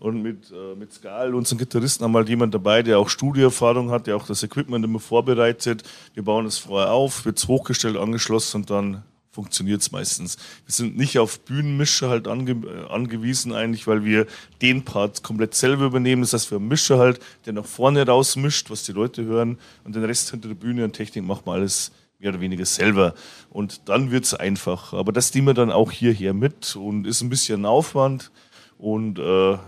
Und 0.00 0.20
mit, 0.20 0.50
äh, 0.50 0.74
mit 0.76 0.92
Skal, 0.92 1.34
unseren 1.34 1.56
Gitarristen, 1.56 2.04
haben 2.04 2.12
wir 2.12 2.18
halt 2.18 2.28
jemand 2.28 2.52
dabei, 2.52 2.82
der 2.82 2.98
auch 2.98 3.08
Studioerfahrung 3.08 3.90
hat, 3.90 4.06
der 4.06 4.16
auch 4.16 4.26
das 4.26 4.42
Equipment 4.42 4.84
immer 4.84 5.00
vorbereitet. 5.00 5.82
Wir 6.12 6.22
bauen 6.22 6.44
es 6.44 6.58
vorher 6.58 6.92
auf, 6.92 7.24
wird 7.24 7.38
es 7.38 7.48
hochgestellt, 7.48 7.96
angeschlossen 7.96 8.58
und 8.62 8.70
dann 8.70 9.02
funktioniert 9.34 9.80
es 9.80 9.90
meistens. 9.90 10.36
Wir 10.64 10.72
sind 10.72 10.96
nicht 10.96 11.18
auf 11.18 11.40
Bühnenmischer 11.40 12.08
halt 12.08 12.28
ange 12.28 12.52
äh, 12.52 12.86
angewiesen 12.88 13.52
eigentlich, 13.52 13.86
weil 13.86 14.04
wir 14.04 14.26
den 14.62 14.84
Part 14.84 15.24
komplett 15.24 15.54
selber 15.54 15.86
übernehmen. 15.86 16.22
Das 16.22 16.32
heißt, 16.32 16.50
wir 16.52 16.56
haben 16.56 16.68
Mischer 16.68 16.98
halt, 16.98 17.18
der 17.44 17.52
nach 17.52 17.66
vorne 17.66 18.06
rausmischt, 18.06 18.70
was 18.70 18.84
die 18.84 18.92
Leute 18.92 19.24
hören 19.24 19.58
und 19.82 19.96
den 19.96 20.04
Rest 20.04 20.30
hinter 20.30 20.48
der 20.48 20.54
Bühne 20.54 20.84
und 20.84 20.92
Technik 20.92 21.24
machen 21.24 21.42
wir 21.46 21.52
alles 21.52 21.90
mehr 22.20 22.30
oder 22.30 22.40
weniger 22.40 22.64
selber. 22.64 23.14
Und 23.50 23.88
dann 23.88 24.12
wird 24.12 24.24
es 24.24 24.34
einfach. 24.34 24.92
Aber 24.92 25.12
das 25.12 25.34
nehmen 25.34 25.48
wir 25.48 25.54
dann 25.54 25.72
auch 25.72 25.90
hierher 25.90 26.32
mit 26.32 26.76
und 26.76 27.04
ist 27.06 27.20
ein 27.20 27.28
bisschen 27.28 27.66
Aufwand. 27.66 28.30
Und 28.78 29.18
äh, 29.18 29.58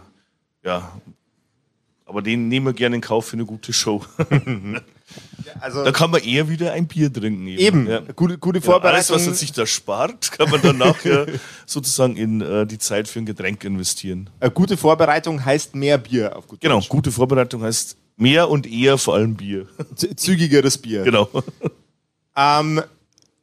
ja, 0.65 1.01
aber 2.05 2.23
den 2.23 2.47
nehmen 2.47 2.67
wir 2.67 2.73
gerne 2.73 2.97
in 2.97 3.03
Kauf 3.03 3.27
für 3.27 3.37
eine 3.37 3.47
gute 3.47 3.73
Show. 3.73 4.05
Also 5.61 5.85
da 5.85 5.93
kann 5.93 6.11
man 6.11 6.23
eher 6.23 6.49
wieder 6.49 6.73
ein 6.73 6.87
Bier 6.87 7.13
trinken. 7.13 7.47
eben, 7.47 7.87
Ja. 7.89 8.01
gute, 8.15 8.39
gute 8.39 8.59
Ja, 8.59 8.63
alles, 8.63 8.65
Vorbereitung. 8.65 9.17
was 9.17 9.27
er 9.27 9.35
sich 9.35 9.53
da 9.53 9.67
spart, 9.67 10.31
kann 10.33 10.51
man 10.51 10.61
dann 10.63 10.79
nachher 10.79 11.27
sozusagen 11.67 12.17
in 12.17 12.41
äh, 12.41 12.67
die 12.67 12.79
Zeit 12.79 13.09
für 13.09 13.19
ein 13.21 13.27
Getränk 13.27 13.65
investieren. 13.65 14.31
äh, 14.41 14.51
gute 14.51 14.77
Vorbereitung 14.77 15.45
heißt 15.45 15.75
mehr 15.75 15.99
Bier 15.99 16.37
auf 16.37 16.47
gut 16.47 16.61
Genau, 16.61 16.77
Deutsch. 16.77 16.89
gute 16.89 17.13
Vorbereitung 17.13 17.63
heißt 17.63 17.97
mehr 18.17 18.49
und 18.49 18.67
eher 18.67 18.99
vor 18.99 19.15
allem 19.15 19.35
Bier. 19.35 19.67
Z- 19.95 20.19
Zügigeres 20.19 20.79
Bier. 20.79 21.03
genau. 21.05 21.29
Ähm, 22.37 22.83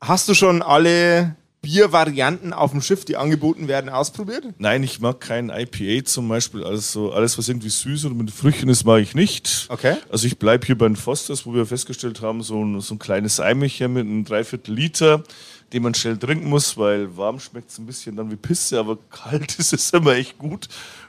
hast 0.02 0.28
du 0.30 0.34
schon 0.34 0.62
alle 0.62 1.36
Biervarianten 1.64 2.52
auf 2.52 2.72
dem 2.72 2.82
Schiff, 2.82 3.06
die 3.06 3.16
angeboten 3.16 3.70
werden, 3.70 3.90
ausprobiert? 3.90 4.46
Nein, 4.58 4.84
ich 4.84 5.00
mag 5.00 5.22
kein 5.22 5.50
IPA 5.50 6.04
zum 6.04 6.28
Beispiel. 6.28 6.64
Also 6.64 7.14
alles, 7.14 7.38
was 7.38 7.48
irgendwie 7.48 7.70
süß 7.70 8.06
oder 8.06 8.16
mit 8.16 8.32
Früchten 8.32 8.68
ist, 8.68 8.84
mag 8.84 9.02
ich 9.02 9.16
nicht. 9.16 9.68
Okay. 9.70 9.96
Also 10.12 10.28
ich 10.28 10.38
bleibe 10.38 10.66
hier 10.66 10.78
bei 10.78 10.88
den 10.88 10.98
Fosters, 10.98 11.46
wo 11.46 11.54
wir 11.54 11.66
festgestellt 11.66 12.22
haben, 12.22 12.44
so 12.44 12.64
ein, 12.64 12.82
so 12.82 12.96
ein 12.96 13.00
kleines 13.00 13.40
Eimerchen 13.40 13.94
mit 13.94 14.06
einem 14.06 14.26
Dreiviertel 14.26 14.76
Liter, 14.76 15.24
den 15.72 15.84
man 15.84 15.94
schnell 15.94 16.18
trinken 16.18 16.50
muss, 16.50 16.78
weil 16.78 17.16
warm 17.16 17.40
schmeckt 17.40 17.72
es 17.72 17.80
ein 17.80 17.86
bisschen 17.86 18.18
dann 18.18 18.30
wie 18.30 18.36
Pisse, 18.36 18.78
aber 18.78 18.98
kalt 19.10 19.58
ist 19.58 19.72
es 19.72 19.90
immer 19.92 20.16
echt 20.16 20.38
gut. 20.38 20.68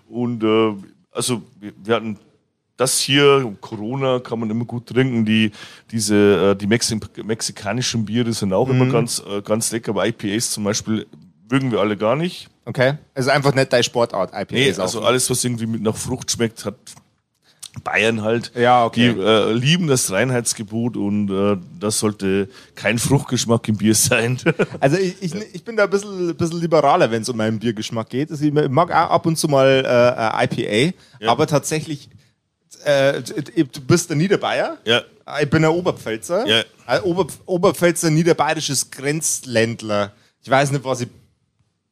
Und 0.09 0.45
äh, 0.45 0.73
also 1.11 1.43
wir, 1.59 1.73
wir 1.83 1.97
hatten 1.97 2.17
das 2.76 2.99
hier, 2.99 3.54
Corona 3.61 4.19
kann 4.21 4.40
man 4.40 4.50
immer 4.50 4.64
gut 4.64 4.87
trinken. 4.87 5.25
Die, 5.25 5.52
diese, 5.90 6.50
äh, 6.52 6.57
die 6.57 6.66
Mexi 6.66 6.99
mexikanischen 7.25 8.04
Biere 8.04 8.33
sind 8.33 8.52
auch 8.52 8.69
immer 8.69 8.87
ganz, 8.87 9.23
äh, 9.28 9.43
ganz 9.43 9.71
lecker, 9.73 9.90
aber 9.93 10.07
IPAs 10.07 10.50
zum 10.50 10.64
Beispiel 10.64 11.07
mögen 11.50 11.71
wir 11.71 11.81
alle 11.81 11.97
gar 11.97 12.16
nicht. 12.16 12.49
Okay. 12.64 12.95
Also 13.14 13.31
einfach 13.31 13.54
nicht 13.54 13.73
deine 13.73 13.85
Sportart, 13.85 14.31
IPA 14.33 14.47
Nee, 14.54 14.73
also 14.78 15.00
auch. 15.00 15.04
alles, 15.07 15.28
was 15.31 15.45
irgendwie 15.45 15.66
mit 15.66 15.83
nach 15.83 15.95
Frucht 15.97 16.31
schmeckt, 16.31 16.64
hat 16.64 16.75
Bayern 17.83 18.23
halt. 18.23 18.52
Ja, 18.54 18.85
okay. 18.85 19.12
Die 19.14 19.21
äh, 19.21 19.52
lieben 19.52 19.88
das 19.88 20.11
Reinheitsgebot 20.12 20.97
und 20.97 21.28
äh, 21.31 21.57
das 21.81 21.99
sollte 21.99 22.49
kein 22.76 22.99
Fruchtgeschmack 22.99 23.66
im 23.69 23.76
Bier 23.76 23.95
sein. 23.97 24.38
Also 24.81 24.97
ich, 24.97 25.16
ich, 25.21 25.35
ich 25.52 25.64
bin 25.64 25.76
da 25.76 25.85
ein 25.85 25.90
bisschen, 25.90 26.37
bisschen 26.37 26.61
liberaler, 26.61 27.11
wenn 27.11 27.23
es 27.23 27.28
um 27.28 27.37
meinen 27.37 27.59
Biergeschmack 27.59 28.09
geht. 28.11 28.31
Also 28.31 28.45
ich 28.45 28.52
mag 28.52 28.90
auch 28.90 29.11
ab 29.11 29.26
und 29.26 29.37
zu 29.37 29.49
mal 29.49 29.85
äh, 29.85 30.43
äh, 30.45 30.45
IPA, 30.90 30.97
Ja. 31.21 31.31
aber 31.33 31.47
tatsächlich, 31.49 32.09
äh, 32.85 33.23
du 33.23 33.81
bist 33.81 34.09
der 34.09 34.17
Niederbayer. 34.17 34.79
ja, 34.85 35.03
Ich 35.41 35.50
bin 35.50 35.64
ein 35.64 35.71
Oberpfälzer. 35.71 36.47
Ja. 36.47 36.62
Ein 36.87 37.03
Ober, 37.03 37.26
Oberpfälzer 37.47 38.11
niederbayerisches 38.11 38.91
Grenzländler. 38.91 40.12
Ich 40.43 40.50
weiß 40.50 40.73
nicht, 40.73 40.85
was 40.85 41.00
ich 41.00 41.09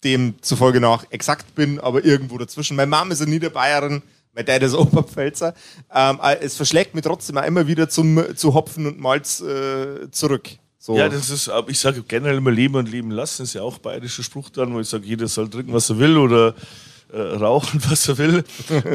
demzufolge 0.05 0.81
nach 0.81 1.05
exakt 1.11 1.55
bin, 1.55 1.79
aber 1.81 2.05
irgendwo 2.05 2.37
dazwischen. 2.39 2.77
Meine 2.77 2.89
Mama 2.89 3.13
ist 3.13 3.23
eine 3.23 3.31
Niederbayerin, 3.31 4.03
mein 4.35 4.45
Dad 4.45 4.63
ist 4.63 4.75
Oberpfälzer. 4.75 5.55
Ähm, 5.95 6.19
äh, 6.23 6.39
es 6.41 6.57
verschlägt 6.57 6.95
mich 6.95 7.05
trotzdem 7.05 7.39
auch 7.39 7.45
immer 7.45 7.67
wieder 7.67 7.89
zum, 7.89 8.37
zu 8.37 8.55
Hopfen 8.55 8.87
und 8.87 9.01
Malz 9.01 9.41
äh, 9.41 10.11
zurück. 10.11 10.49
So. 10.79 10.97
ja, 10.97 11.09
das 11.09 11.31
ist, 11.31 11.49
ich 11.69 11.79
sage 11.79 12.03
generell 12.03 12.39
immer 12.39 12.51
leben 12.51 12.75
und 12.75 12.91
leben 12.91 13.13
lassen, 13.13 13.45
ist 13.45 13.55
ja 13.55 13.63
auch 13.63 13.79
bayerischer 13.79 14.25
Spruch 14.25 14.51
dann, 14.51 14.75
wo 14.75 14.81
ich 14.81 14.89
sage, 14.89 15.07
jeder 15.07 15.29
soll 15.29 15.49
trinken, 15.49 15.73
was 15.73 15.89
er 15.91 15.99
will 16.01 16.17
oder 16.17 16.57
äh, 17.13 17.21
rauchen, 17.21 17.81
was 17.89 18.09
er 18.09 18.19
will, 18.19 18.45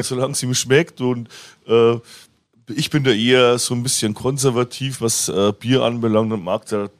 solange 0.02 0.32
es 0.32 0.42
ihm 0.42 0.54
schmeckt. 0.54 1.00
Und 1.00 1.28
äh, 1.66 1.96
ich 2.68 2.90
bin 2.90 3.04
da 3.04 3.10
eher 3.10 3.58
so 3.58 3.74
ein 3.74 3.82
bisschen 3.82 4.14
konservativ, 4.14 5.00
was 5.00 5.28
äh, 5.28 5.52
Bier 5.58 5.82
anbelangt 5.82 6.32
und 6.32 6.44
mag 6.44 6.66
da 6.66 6.90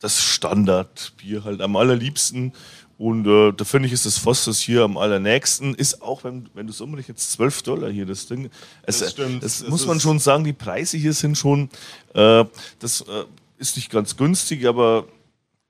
das 0.00 0.22
Standardbier 0.22 1.44
halt 1.44 1.60
am 1.60 1.76
allerliebsten. 1.76 2.52
Und 2.96 3.26
äh, 3.26 3.52
da 3.52 3.64
finde 3.64 3.88
ich, 3.88 3.92
ist 3.92 4.06
das 4.06 4.18
Fosters 4.18 4.60
hier 4.60 4.82
am 4.82 4.96
allernächsten. 4.96 5.74
Ist 5.74 6.00
auch, 6.00 6.22
wenn, 6.22 6.48
wenn 6.54 6.66
du 6.66 6.72
es 6.72 6.80
umrechnest, 6.80 7.32
12 7.32 7.62
Dollar 7.62 7.90
hier 7.90 8.06
das 8.06 8.26
Ding. 8.26 8.50
Es, 8.82 9.00
Das 9.00 9.10
stimmt. 9.12 9.42
Das, 9.42 9.60
Das 9.60 9.68
muss 9.68 9.86
man 9.86 9.98
schon 9.98 10.20
sagen, 10.20 10.44
die 10.44 10.52
Preise 10.52 10.96
hier 10.96 11.12
sind 11.12 11.36
schon, 11.36 11.70
äh, 12.14 12.44
das 12.78 13.00
äh, 13.00 13.24
ist 13.58 13.76
nicht 13.76 13.90
ganz 13.90 14.16
günstig, 14.16 14.66
aber 14.66 15.06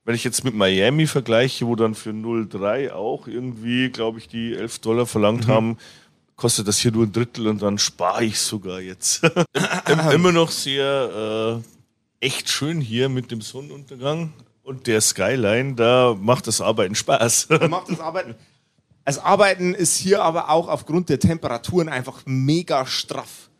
wenn 0.04 0.14
ich 0.14 0.24
jetzt 0.24 0.44
mit 0.44 0.54
Miami 0.54 1.06
vergleiche, 1.06 1.66
wo 1.66 1.76
dann 1.76 1.94
für 1.94 2.10
0,3 2.10 2.92
auch 2.92 3.26
irgendwie, 3.26 3.90
glaube 3.90 4.18
ich, 4.18 4.28
die 4.28 4.54
11 4.54 4.80
Dollar 4.80 5.06
verlangt 5.06 5.48
mhm. 5.48 5.52
haben, 5.52 5.78
kostet 6.36 6.68
das 6.68 6.78
hier 6.78 6.92
nur 6.92 7.04
ein 7.04 7.12
Drittel 7.12 7.46
und 7.46 7.62
dann 7.62 7.78
spare 7.78 8.24
ich 8.24 8.38
sogar 8.38 8.80
jetzt. 8.80 9.22
Immer 10.12 10.32
noch 10.32 10.50
sehr 10.50 11.62
äh, 12.20 12.26
echt 12.26 12.48
schön 12.48 12.80
hier 12.80 13.08
mit 13.08 13.30
dem 13.30 13.40
Sonnenuntergang 13.40 14.32
und 14.62 14.86
der 14.86 15.00
Skyline, 15.00 15.74
da 15.74 16.16
macht 16.18 16.46
das 16.46 16.60
Arbeiten 16.60 16.94
Spaß. 16.94 17.48
Da 17.60 17.68
macht 17.68 17.90
das 17.90 18.00
Arbeiten. 18.00 18.34
Das 19.04 19.18
Arbeiten 19.18 19.74
ist 19.74 19.96
hier 19.96 20.22
aber 20.22 20.48
auch 20.48 20.68
aufgrund 20.68 21.10
der 21.10 21.18
Temperaturen 21.18 21.88
einfach 21.88 22.22
mega 22.24 22.86
straff 22.86 23.50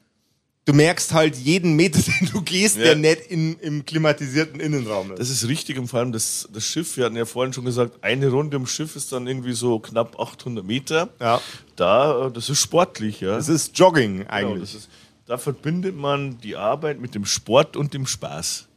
du 0.65 0.73
merkst 0.73 1.13
halt 1.13 1.37
jeden 1.37 1.77
Meter, 1.77 2.01
den 2.21 2.31
du 2.31 2.43
gehst, 2.43 2.77
ja. 2.77 2.85
der 2.85 2.97
nicht 2.97 3.27
in, 3.29 3.59
im 3.61 3.85
klimatisierten 3.85 4.61
Innenraum 4.61 5.13
ist. 5.13 5.19
Das 5.19 5.31
ist 5.31 5.49
richtig 5.49 5.79
und 5.79 5.89
vor 5.89 6.01
allem 6.01 6.13
das, 6.13 6.49
das 6.53 6.65
Schiff, 6.65 6.97
wir 6.97 7.07
hatten 7.07 7.17
ja 7.17 7.25
vorhin 7.25 7.53
schon 7.53 7.65
gesagt, 7.65 8.03
eine 8.03 8.29
Runde 8.29 8.57
im 8.57 8.67
Schiff 8.67 8.97
ist 8.97 9.13
dann 9.13 9.27
irgendwie 9.27 9.53
so 9.53 9.79
knapp 9.79 10.19
800 10.19 10.65
Meter. 10.65 11.11
Ja. 11.21 11.41
Da, 11.77 12.31
das 12.31 12.49
ist 12.49 12.61
sportlich, 12.61 13.21
ja. 13.21 13.37
Das 13.37 13.49
ist 13.49 13.79
Jogging 13.79 14.19
genau, 14.19 14.31
eigentlich. 14.31 14.71
Genau, 14.73 14.79
ist, 14.79 14.89
da 15.27 15.39
verbindet 15.39 15.97
man 15.97 16.39
die 16.41 16.57
Arbeit 16.57 17.01
mit 17.01 17.15
dem 17.15 17.25
Sport 17.25 17.77
und 17.77 17.95
dem 17.95 18.07
Spaß. 18.07 18.69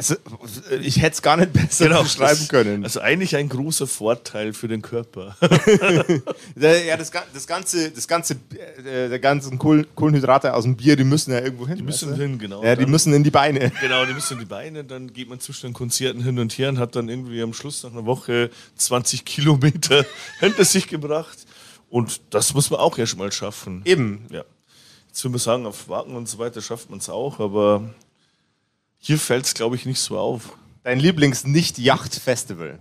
Also, 0.00 0.14
ich 0.80 0.96
hätte 1.02 1.12
es 1.12 1.20
gar 1.20 1.36
nicht 1.36 1.52
besser 1.52 1.88
genau, 1.88 2.02
beschreiben 2.02 2.48
können. 2.48 2.84
Also 2.84 3.00
eigentlich 3.00 3.36
ein 3.36 3.50
großer 3.50 3.86
Vorteil 3.86 4.54
für 4.54 4.66
den 4.66 4.80
Körper. 4.80 5.36
ja, 6.56 6.96
das, 6.96 7.10
das, 7.10 7.46
ganze, 7.46 7.90
das 7.90 8.08
ganze, 8.08 8.36
äh, 8.78 9.10
der 9.10 9.18
ganzen 9.18 9.58
Kohlenhydrate 9.58 10.54
aus 10.54 10.64
dem 10.64 10.76
Bier, 10.76 10.96
die 10.96 11.04
müssen 11.04 11.32
ja 11.32 11.40
irgendwo 11.40 11.68
hin. 11.68 11.76
Die 11.76 11.82
müssen 11.82 12.14
hin, 12.14 12.38
genau. 12.38 12.64
Ja, 12.64 12.76
die 12.76 12.84
dann, 12.84 12.90
müssen 12.90 13.12
in 13.12 13.22
die 13.22 13.30
Beine. 13.30 13.72
Genau, 13.80 14.06
die 14.06 14.14
müssen 14.14 14.34
in 14.34 14.38
die 14.38 14.46
Beine. 14.46 14.84
Dann 14.84 15.12
geht 15.12 15.28
man 15.28 15.38
zwischen 15.38 15.66
den 15.66 15.74
Konzerten 15.74 16.22
hin 16.22 16.38
und 16.38 16.56
her 16.56 16.70
und 16.70 16.78
hat 16.78 16.96
dann 16.96 17.10
irgendwie 17.10 17.42
am 17.42 17.52
Schluss 17.52 17.82
nach 17.82 17.92
einer 17.92 18.06
Woche 18.06 18.48
20 18.76 19.26
Kilometer 19.26 20.06
hinter 20.40 20.64
sich 20.64 20.88
gebracht. 20.88 21.46
Und 21.90 22.22
das 22.30 22.54
muss 22.54 22.70
man 22.70 22.80
auch 22.80 22.96
erst 22.96 23.18
mal 23.18 23.30
schaffen. 23.32 23.82
Eben. 23.84 24.26
Ja. 24.30 24.44
Jetzt 25.08 25.22
würde 25.24 25.32
man 25.32 25.40
sagen, 25.40 25.66
auf 25.66 25.90
Wagen 25.90 26.16
und 26.16 26.26
so 26.26 26.38
weiter 26.38 26.62
schafft 26.62 26.88
man 26.88 27.00
es 27.00 27.10
auch, 27.10 27.38
aber 27.38 27.90
hier 29.00 29.18
fällt 29.18 29.46
es, 29.46 29.54
glaube 29.54 29.76
ich, 29.76 29.86
nicht 29.86 29.98
so 29.98 30.18
auf. 30.18 30.56
Dein 30.84 31.00
Lieblings-Nicht-Yacht-Festival? 31.00 32.78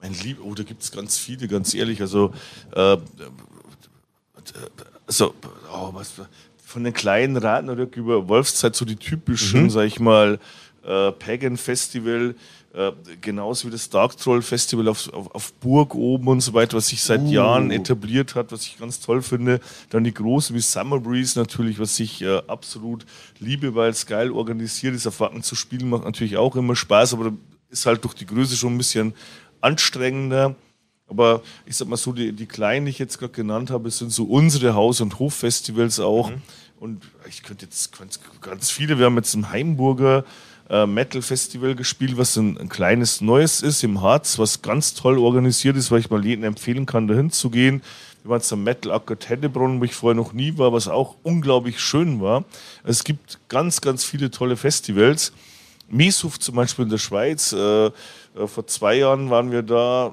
Mein 0.00 0.14
Lieb, 0.14 0.38
oh, 0.42 0.54
da 0.54 0.62
gibt 0.62 0.82
es 0.82 0.92
ganz 0.92 1.18
viele, 1.18 1.48
ganz 1.48 1.74
ehrlich. 1.74 2.00
Also, 2.00 2.32
äh, 2.74 2.96
also 5.06 5.34
oh, 5.72 5.90
was, 5.92 6.12
von 6.64 6.84
den 6.84 6.92
kleinen 6.92 7.36
Radnerrück 7.36 7.96
über 7.96 8.28
Wolfszeit 8.28 8.76
so 8.76 8.84
die 8.84 8.96
typischen, 8.96 9.64
mhm. 9.64 9.70
sag 9.70 9.86
ich 9.86 9.98
mal, 9.98 10.38
äh, 10.84 11.12
Pagan 11.12 11.56
Festival, 11.56 12.34
äh, 12.74 12.92
genauso 13.20 13.66
wie 13.66 13.72
das 13.72 13.88
Dark 13.88 14.16
Troll 14.18 14.42
Festival 14.42 14.88
auf, 14.88 15.10
auf, 15.12 15.34
auf, 15.34 15.52
Burg 15.54 15.94
oben 15.94 16.28
und 16.28 16.40
so 16.42 16.52
weiter, 16.52 16.76
was 16.76 16.88
sich 16.88 17.02
seit 17.02 17.22
uh. 17.22 17.30
Jahren 17.30 17.70
etabliert 17.70 18.34
hat, 18.34 18.52
was 18.52 18.64
ich 18.64 18.78
ganz 18.78 19.00
toll 19.00 19.22
finde. 19.22 19.60
Dann 19.88 20.04
die 20.04 20.12
großen 20.12 20.54
wie 20.54 20.60
Summer 20.60 21.00
Breeze 21.00 21.38
natürlich, 21.38 21.78
was 21.78 21.98
ich 21.98 22.20
äh, 22.20 22.42
absolut 22.46 23.06
liebe, 23.40 23.74
weil 23.74 23.90
es 23.90 24.04
geil 24.04 24.30
organisiert 24.30 24.94
ist. 24.94 25.06
Auf 25.06 25.20
Wacken 25.20 25.42
zu 25.42 25.54
spielen 25.54 25.88
macht 25.88 26.04
natürlich 26.04 26.36
auch 26.36 26.56
immer 26.56 26.76
Spaß, 26.76 27.14
aber 27.14 27.32
ist 27.70 27.86
halt 27.86 28.04
durch 28.04 28.14
die 28.14 28.26
Größe 28.26 28.54
schon 28.54 28.74
ein 28.74 28.78
bisschen 28.78 29.14
anstrengender. 29.62 30.54
Aber 31.06 31.42
ich 31.64 31.74
sag 31.74 31.88
mal 31.88 31.96
so, 31.96 32.12
die, 32.12 32.32
die 32.32 32.46
kleinen, 32.46 32.84
die 32.84 32.90
ich 32.90 32.98
jetzt 32.98 33.18
gerade 33.18 33.32
genannt 33.32 33.70
habe, 33.70 33.90
sind 33.90 34.12
so 34.12 34.24
unsere 34.24 34.74
Haus- 34.74 35.00
und 35.00 35.18
Hoffestivals 35.18 36.00
auch. 36.00 36.30
Mhm. 36.30 36.42
Und 36.80 37.02
ich 37.28 37.42
könnte 37.42 37.64
jetzt 37.64 37.98
ganz, 37.98 38.20
ganz 38.40 38.70
viele, 38.70 38.98
wir 38.98 39.06
haben 39.06 39.16
jetzt 39.16 39.34
im 39.34 39.50
Heimburger 39.50 40.24
äh, 40.70 40.86
Metal 40.86 41.22
Festival 41.22 41.74
gespielt, 41.74 42.16
was 42.16 42.36
ein, 42.36 42.58
ein, 42.58 42.68
kleines 42.68 43.20
Neues 43.20 43.62
ist 43.62 43.82
im 43.84 44.02
Harz, 44.02 44.38
was 44.38 44.62
ganz 44.62 44.94
toll 44.94 45.18
organisiert 45.18 45.76
ist, 45.76 45.90
weil 45.90 46.00
ich 46.00 46.10
mal 46.10 46.24
jedem 46.24 46.44
empfehlen 46.44 46.86
kann, 46.86 47.08
dahin 47.08 47.30
zu 47.30 47.50
gehen. 47.50 47.82
Wir 48.22 48.32
waren 48.32 48.42
zum 48.42 48.64
Metal 48.64 48.92
Acker 48.92 49.18
Tennebronn, 49.18 49.80
wo 49.80 49.84
ich 49.84 49.94
vorher 49.94 50.16
noch 50.16 50.32
nie 50.32 50.58
war, 50.58 50.72
was 50.72 50.88
auch 50.88 51.16
unglaublich 51.22 51.80
schön 51.80 52.20
war. 52.20 52.44
Es 52.84 53.04
gibt 53.04 53.38
ganz, 53.48 53.80
ganz 53.80 54.04
viele 54.04 54.30
tolle 54.30 54.56
Festivals. 54.56 55.32
Mieshof 55.88 56.38
zum 56.38 56.56
Beispiel 56.56 56.84
in 56.84 56.90
der 56.90 56.98
Schweiz. 56.98 57.52
Äh, 57.52 57.86
äh, 57.86 57.90
vor 58.46 58.66
zwei 58.66 58.96
Jahren 58.96 59.30
waren 59.30 59.50
wir 59.50 59.62
da. 59.62 60.12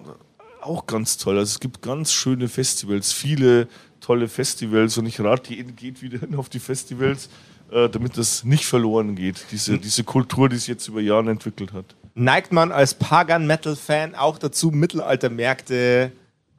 Auch 0.61 0.87
ganz 0.87 1.17
toll. 1.17 1.37
Also 1.37 1.51
es 1.51 1.59
gibt 1.59 1.83
ganz 1.83 2.11
schöne 2.11 2.47
Festivals, 2.47 3.13
viele 3.13 3.67
tolle 4.01 4.27
Festivals 4.27 4.97
und 4.97 5.05
ich 5.05 5.19
rate 5.19 5.53
jeden, 5.53 5.75
geht 5.75 6.01
wieder 6.01 6.19
hin 6.19 6.35
auf 6.35 6.49
die 6.49 6.59
Festivals 6.59 7.29
äh, 7.71 7.89
damit 7.89 8.17
das 8.17 8.43
nicht 8.43 8.65
verloren 8.65 9.15
geht, 9.15 9.45
diese, 9.51 9.73
hm. 9.73 9.81
diese 9.81 10.03
Kultur, 10.03 10.49
die 10.49 10.57
sich 10.57 10.67
jetzt 10.67 10.87
über 10.87 11.01
Jahre 11.01 11.31
entwickelt 11.31 11.73
hat. 11.73 11.85
Neigt 12.13 12.51
man 12.51 12.71
als 12.71 12.93
Pagan-Metal-Fan 12.93 14.15
auch 14.15 14.37
dazu, 14.37 14.71
Mittelaltermärkte 14.71 16.11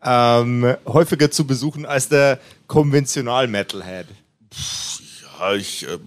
ähm, 0.03 0.77
häufiger 0.87 1.31
zu 1.31 1.47
besuchen 1.47 1.87
als 1.87 2.09
der 2.09 2.39
Konventional-Metalhead? 2.67 4.07
Ja, 5.39 5.55
ich 5.55 5.87
äh, 5.89 5.99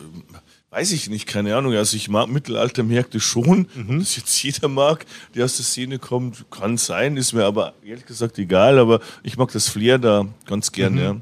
weiß 0.72 0.92
ich 0.92 1.10
nicht, 1.10 1.28
keine 1.28 1.56
Ahnung. 1.56 1.74
Also 1.74 1.98
ich 1.98 2.10
mag 2.10 2.28
Mittelaltermärkte 2.30 3.20
schon. 3.20 3.68
Mhm. 3.74 4.00
Dass 4.00 4.16
jetzt 4.16 4.42
jeder 4.42 4.68
mag, 4.68 5.06
der 5.36 5.46
aus 5.46 5.58
der 5.58 5.66
Szene 5.66 6.00
kommt, 6.00 6.50
kann 6.52 6.78
sein, 6.78 7.18
ist 7.18 7.34
mir 7.34 7.46
aber 7.46 7.74
ehrlich 7.84 8.06
gesagt 8.06 8.38
egal. 8.38 8.80
Aber 8.80 9.00
ich 9.24 9.38
mag 9.38 9.52
das 9.52 9.68
Flair 9.68 9.98
da 9.98 10.28
ganz 10.46 10.72
gern, 10.72 10.94
mhm. 10.94 11.00
ja. 11.00 11.16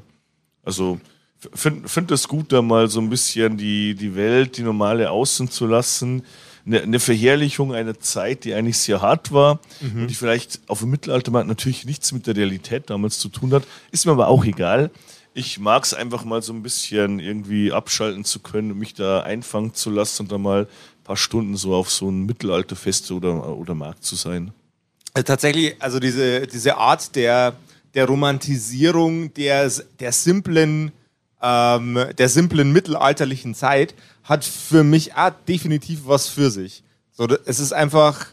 Also 0.62 1.00
finde 1.54 1.88
find 1.88 2.10
es 2.10 2.28
gut, 2.28 2.52
da 2.52 2.62
mal 2.62 2.88
so 2.88 3.00
ein 3.00 3.10
bisschen 3.10 3.56
die, 3.56 3.94
die 3.94 4.14
Welt, 4.14 4.56
die 4.56 4.62
normale 4.62 5.10
außen 5.10 5.50
zu 5.50 5.66
lassen. 5.66 6.24
Eine, 6.66 6.82
eine 6.82 7.00
Verherrlichung 7.00 7.74
einer 7.74 7.98
Zeit, 7.98 8.44
die 8.44 8.52
eigentlich 8.54 8.78
sehr 8.78 9.00
hart 9.00 9.32
war 9.32 9.60
mhm. 9.80 10.02
und 10.02 10.08
die 10.08 10.14
vielleicht 10.14 10.60
auf 10.66 10.80
dem 10.80 10.90
Mittelaltermarkt 10.90 11.48
natürlich 11.48 11.86
nichts 11.86 12.12
mit 12.12 12.26
der 12.26 12.36
Realität 12.36 12.90
damals 12.90 13.18
zu 13.18 13.28
tun 13.28 13.52
hat. 13.52 13.64
Ist 13.90 14.04
mir 14.04 14.12
aber 14.12 14.28
auch 14.28 14.44
egal. 14.44 14.90
Ich 15.32 15.58
mag 15.60 15.84
es 15.84 15.94
einfach 15.94 16.24
mal 16.24 16.42
so 16.42 16.52
ein 16.52 16.62
bisschen 16.62 17.20
irgendwie 17.20 17.72
abschalten 17.72 18.24
zu 18.24 18.40
können, 18.40 18.76
mich 18.76 18.94
da 18.94 19.20
einfangen 19.20 19.72
zu 19.72 19.90
lassen 19.90 20.22
und 20.22 20.32
da 20.32 20.38
mal 20.38 20.62
ein 20.62 21.04
paar 21.04 21.16
Stunden 21.16 21.56
so 21.56 21.74
auf 21.74 21.90
so 21.90 22.10
ein 22.10 22.26
Mittelalterfest 22.26 23.12
oder, 23.12 23.56
oder 23.56 23.74
Markt 23.74 24.04
zu 24.04 24.16
sein. 24.16 24.52
Äh, 25.14 25.22
tatsächlich, 25.22 25.76
also 25.78 26.00
diese, 26.00 26.46
diese 26.46 26.76
Art 26.76 27.14
der, 27.14 27.54
der 27.94 28.06
Romantisierung 28.06 29.32
der, 29.34 29.70
der 30.00 30.12
simplen 30.12 30.92
ähm, 31.42 31.98
der 32.16 32.28
simplen 32.28 32.72
mittelalterlichen 32.72 33.54
Zeit 33.54 33.94
hat 34.24 34.44
für 34.44 34.84
mich 34.84 35.14
auch 35.14 35.32
definitiv 35.46 36.00
was 36.04 36.28
für 36.28 36.50
sich. 36.50 36.82
So, 37.12 37.26
es 37.44 37.60
ist 37.60 37.72
einfach, 37.72 38.26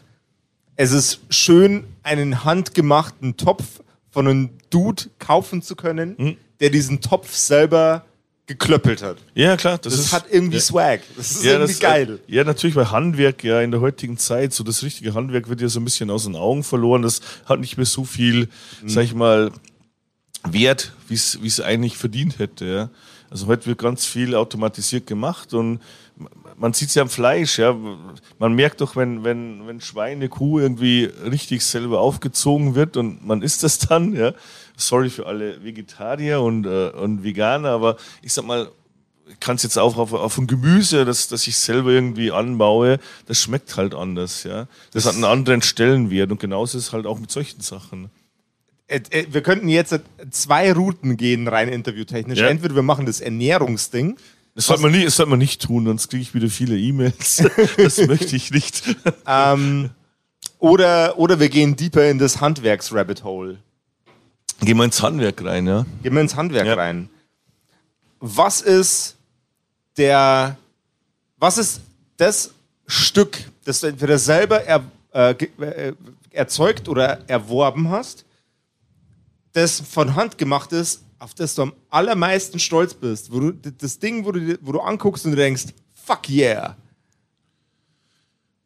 es 0.76 0.92
ist 0.92 1.20
schön, 1.30 1.84
einen 2.02 2.44
handgemachten 2.44 3.36
Topf 3.36 3.64
von 4.10 4.26
einem 4.26 4.50
Dude 4.70 5.04
kaufen 5.18 5.62
zu 5.62 5.76
können, 5.76 6.14
mhm. 6.18 6.36
der 6.60 6.70
diesen 6.70 7.00
Topf 7.00 7.34
selber 7.34 8.04
geklöppelt 8.46 9.02
hat. 9.02 9.16
Ja, 9.34 9.56
klar. 9.56 9.78
Das, 9.78 9.92
das 9.92 10.06
ist, 10.06 10.12
hat 10.12 10.26
irgendwie 10.30 10.56
ja. 10.56 10.62
Swag. 10.62 11.00
Das 11.16 11.32
ist 11.32 11.44
ja, 11.44 11.52
irgendwie 11.52 11.72
das, 11.72 11.80
geil. 11.80 12.20
Ja, 12.28 12.44
natürlich, 12.44 12.76
weil 12.76 12.90
Handwerk 12.90 13.42
ja 13.42 13.60
in 13.60 13.72
der 13.72 13.80
heutigen 13.80 14.16
Zeit, 14.18 14.52
so 14.52 14.62
das 14.62 14.82
richtige 14.82 15.14
Handwerk 15.14 15.48
wird 15.48 15.60
ja 15.60 15.68
so 15.68 15.80
ein 15.80 15.84
bisschen 15.84 16.10
aus 16.10 16.24
den 16.24 16.36
Augen 16.36 16.62
verloren. 16.62 17.02
Das 17.02 17.20
hat 17.44 17.58
nicht 17.60 17.76
mehr 17.76 17.86
so 17.86 18.04
viel, 18.04 18.48
mhm. 18.82 18.88
sag 18.88 19.04
ich 19.04 19.14
mal, 19.14 19.50
Wert, 20.52 20.92
wie 21.08 21.14
es 21.14 21.60
eigentlich 21.60 21.96
verdient 21.96 22.38
hätte. 22.38 22.66
Ja. 22.66 22.90
Also 23.30 23.46
heute 23.46 23.66
wird 23.66 23.78
ganz 23.78 24.06
viel 24.06 24.34
automatisiert 24.34 25.06
gemacht 25.06 25.52
und 25.52 25.80
man 26.56 26.72
sieht 26.72 26.88
es 26.88 26.94
ja 26.94 27.02
am 27.02 27.08
Fleisch. 27.08 27.58
Ja. 27.58 27.76
Man 28.38 28.54
merkt 28.54 28.80
doch, 28.80 28.96
wenn, 28.96 29.24
wenn, 29.24 29.66
wenn 29.66 29.80
Schweine, 29.80 30.28
Kuh 30.28 30.58
irgendwie 30.58 31.04
richtig 31.04 31.64
selber 31.64 32.00
aufgezogen 32.00 32.74
wird 32.74 32.96
und 32.96 33.26
man 33.26 33.42
isst 33.42 33.62
das 33.62 33.78
dann. 33.78 34.14
Ja. 34.14 34.32
Sorry 34.76 35.10
für 35.10 35.26
alle 35.26 35.62
Vegetarier 35.64 36.40
und, 36.40 36.66
äh, 36.66 36.90
und 36.90 37.24
Veganer, 37.24 37.70
aber 37.70 37.96
ich 38.22 38.32
sag 38.32 38.44
mal, 38.46 38.70
ich 39.28 39.40
kann 39.40 39.56
es 39.56 39.64
jetzt 39.64 39.78
auch 39.78 39.96
auf, 39.96 40.12
auf 40.12 40.38
ein 40.38 40.46
Gemüse, 40.46 41.04
das, 41.04 41.28
das 41.28 41.46
ich 41.48 41.56
selber 41.56 41.90
irgendwie 41.90 42.30
anbaue, 42.30 42.98
das 43.26 43.40
schmeckt 43.40 43.76
halt 43.76 43.94
anders. 43.94 44.44
Ja. 44.44 44.68
Das, 44.92 45.04
das 45.04 45.06
hat 45.06 45.14
einen 45.14 45.24
anderen 45.24 45.62
Stellenwert 45.62 46.30
und 46.30 46.38
genauso 46.38 46.78
ist 46.78 46.84
es 46.84 46.92
halt 46.92 47.06
auch 47.06 47.18
mit 47.18 47.30
solchen 47.30 47.60
Sachen. 47.60 48.10
Äh, 48.88 49.00
äh, 49.10 49.26
wir 49.30 49.42
könnten 49.42 49.68
jetzt 49.68 49.98
zwei 50.30 50.72
Routen 50.72 51.16
gehen, 51.16 51.48
rein 51.48 51.68
interviewtechnisch. 51.68 52.38
Ja. 52.38 52.48
Entweder 52.48 52.74
wir 52.74 52.82
machen 52.82 53.06
das 53.06 53.20
Ernährungsding. 53.20 54.16
Das 54.54 54.66
sollte 54.66 54.82
man, 54.82 54.92
nie, 54.92 55.04
das 55.04 55.16
sollte 55.16 55.30
man 55.30 55.38
nicht 55.38 55.60
tun, 55.60 55.84
sonst 55.84 56.08
kriege 56.08 56.22
ich 56.22 56.34
wieder 56.34 56.48
viele 56.48 56.78
E-Mails. 56.78 57.44
das 57.76 57.98
möchte 58.06 58.36
ich 58.36 58.50
nicht. 58.50 58.96
ähm, 59.26 59.90
oder, 60.58 61.18
oder 61.18 61.38
wir 61.40 61.48
gehen 61.48 61.76
deeper 61.76 62.08
in 62.08 62.18
das 62.18 62.40
Handwerks-Rabbit 62.40 63.24
Hole. 63.24 63.58
Gehen 64.60 64.78
wir 64.78 64.84
ins 64.84 65.02
Handwerk 65.02 65.44
rein, 65.44 65.66
ja? 65.66 65.84
Gehen 66.02 66.14
wir 66.14 66.22
ins 66.22 66.36
Handwerk 66.36 66.66
ja. 66.66 66.74
rein. 66.74 67.10
Was 68.20 68.62
ist 68.62 69.16
der, 69.98 70.56
was 71.36 71.58
ist 71.58 71.80
das 72.16 72.52
Stück, 72.86 73.38
das 73.64 73.80
du 73.80 73.88
entweder 73.88 74.18
selber 74.18 74.62
er, 74.62 74.84
äh, 75.12 75.32
äh 75.32 75.92
erzeugt 76.30 76.88
oder 76.88 77.20
erworben 77.28 77.90
hast, 77.90 78.25
das 79.56 79.80
von 79.80 80.14
Hand 80.14 80.36
gemacht 80.36 80.72
ist, 80.72 81.02
auf 81.18 81.32
das 81.32 81.54
du 81.54 81.62
am 81.62 81.72
allermeisten 81.88 82.58
stolz 82.58 82.92
bist. 82.92 83.32
Wo 83.32 83.40
du, 83.40 83.52
das 83.52 83.98
Ding, 83.98 84.26
wo 84.26 84.32
du, 84.32 84.58
wo 84.60 84.72
du 84.72 84.80
anguckst 84.80 85.24
und 85.24 85.30
du 85.32 85.36
denkst, 85.36 85.66
fuck 85.94 86.28
yeah. 86.28 86.76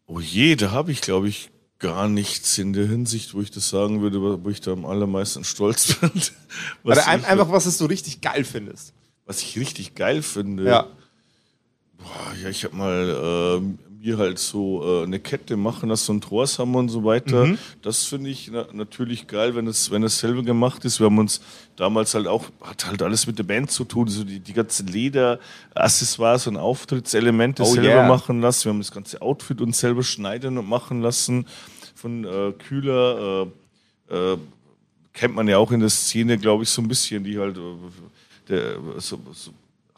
Oh 0.07 0.19
je, 0.19 0.57
da 0.57 0.73
habe 0.73 0.91
ich, 0.91 1.01
glaube 1.01 1.29
ich, 1.29 1.51
gar 1.79 2.09
nichts 2.09 2.59
in 2.59 2.73
der 2.73 2.89
Hinsicht, 2.89 3.35
wo 3.35 3.41
ich 3.41 3.53
das 3.53 3.69
sagen 3.69 4.01
würde, 4.03 4.43
wo 4.45 4.51
ich 4.51 4.61
da 4.61 4.73
am 4.73 4.85
allermeisten 4.85 5.45
stolz 5.45 5.95
bin. 6.01 6.11
Was 6.83 6.99
Oder 6.99 7.07
ein, 7.07 7.25
einfach, 7.25 7.51
was 7.53 7.79
du 7.79 7.85
richtig 7.87 8.21
geil 8.21 8.45
findest. 8.45 8.93
Was 9.27 9.43
ich 9.43 9.57
richtig 9.59 9.95
geil 9.95 10.23
finde. 10.23 10.65
Ja. 10.65 10.87
Boah, 11.99 12.35
ja, 12.43 12.49
ich 12.49 12.65
habe 12.65 12.75
mal 12.75 13.63
äh, 13.63 13.90
mir 14.03 14.17
halt 14.17 14.39
so 14.39 14.83
äh, 14.83 15.05
eine 15.05 15.21
Kette 15.21 15.57
machen 15.57 15.89
lassen, 15.89 16.05
so 16.07 16.13
ein 16.15 16.21
Torshammer 16.21 16.79
und 16.79 16.89
so 16.89 17.05
weiter. 17.05 17.47
Mhm. 17.47 17.59
Das 17.83 18.05
finde 18.05 18.31
ich 18.31 18.51
na 18.51 18.67
natürlich 18.73 19.27
geil, 19.27 19.55
wenn 19.55 19.67
es, 19.67 19.91
wenn 19.91 20.03
es 20.03 20.19
selber 20.19 20.43
gemacht 20.43 20.85
ist. 20.85 21.01
Wir 21.01 21.07
haben 21.07 21.19
uns 21.19 21.41
damals 21.77 22.15
halt 22.15 22.27
auch, 22.27 22.47
hat 22.63 22.87
halt 22.87 23.03
alles 23.03 23.27
mit 23.27 23.39
der 23.39 23.45
Band 23.45 23.71
zu 23.71 23.85
tun, 23.85 24.09
so 24.09 24.25
die, 24.25 24.41
die 24.41 24.53
ganzen 24.53 24.87
Lederaccessoires 24.87 26.47
und 26.47 26.57
Auftrittselemente 26.57 27.63
oh, 27.63 27.67
selber 27.67 27.89
yeah. 27.89 28.09
machen 28.09 28.41
lassen. 28.41 28.65
Wir 28.65 28.73
haben 28.73 28.81
das 28.81 28.93
ganze 28.93 29.21
Outfit 29.21 29.61
uns 29.61 29.79
selber 29.79 30.03
schneiden 30.03 30.57
und 30.57 30.69
machen 30.69 31.03
lassen 31.03 31.47
von 31.95 32.25
äh, 32.25 32.53
Kühler. 32.53 33.49
Äh, 34.11 34.15
äh, 34.15 34.39
kennt 35.13 35.35
man 35.35 35.47
ja 35.49 35.59
auch 35.59 35.73
in 35.73 35.81
der 35.81 35.91
Szene, 35.91 36.39
glaube 36.39 36.63
ich, 36.63 36.71
so 36.71 36.81
ein 36.81 36.89
bisschen, 36.89 37.23
die 37.23 37.39
halt 37.39 37.59
äh, 37.59 37.61
der, 38.49 38.77
so, 38.99 39.21
so 39.33 39.53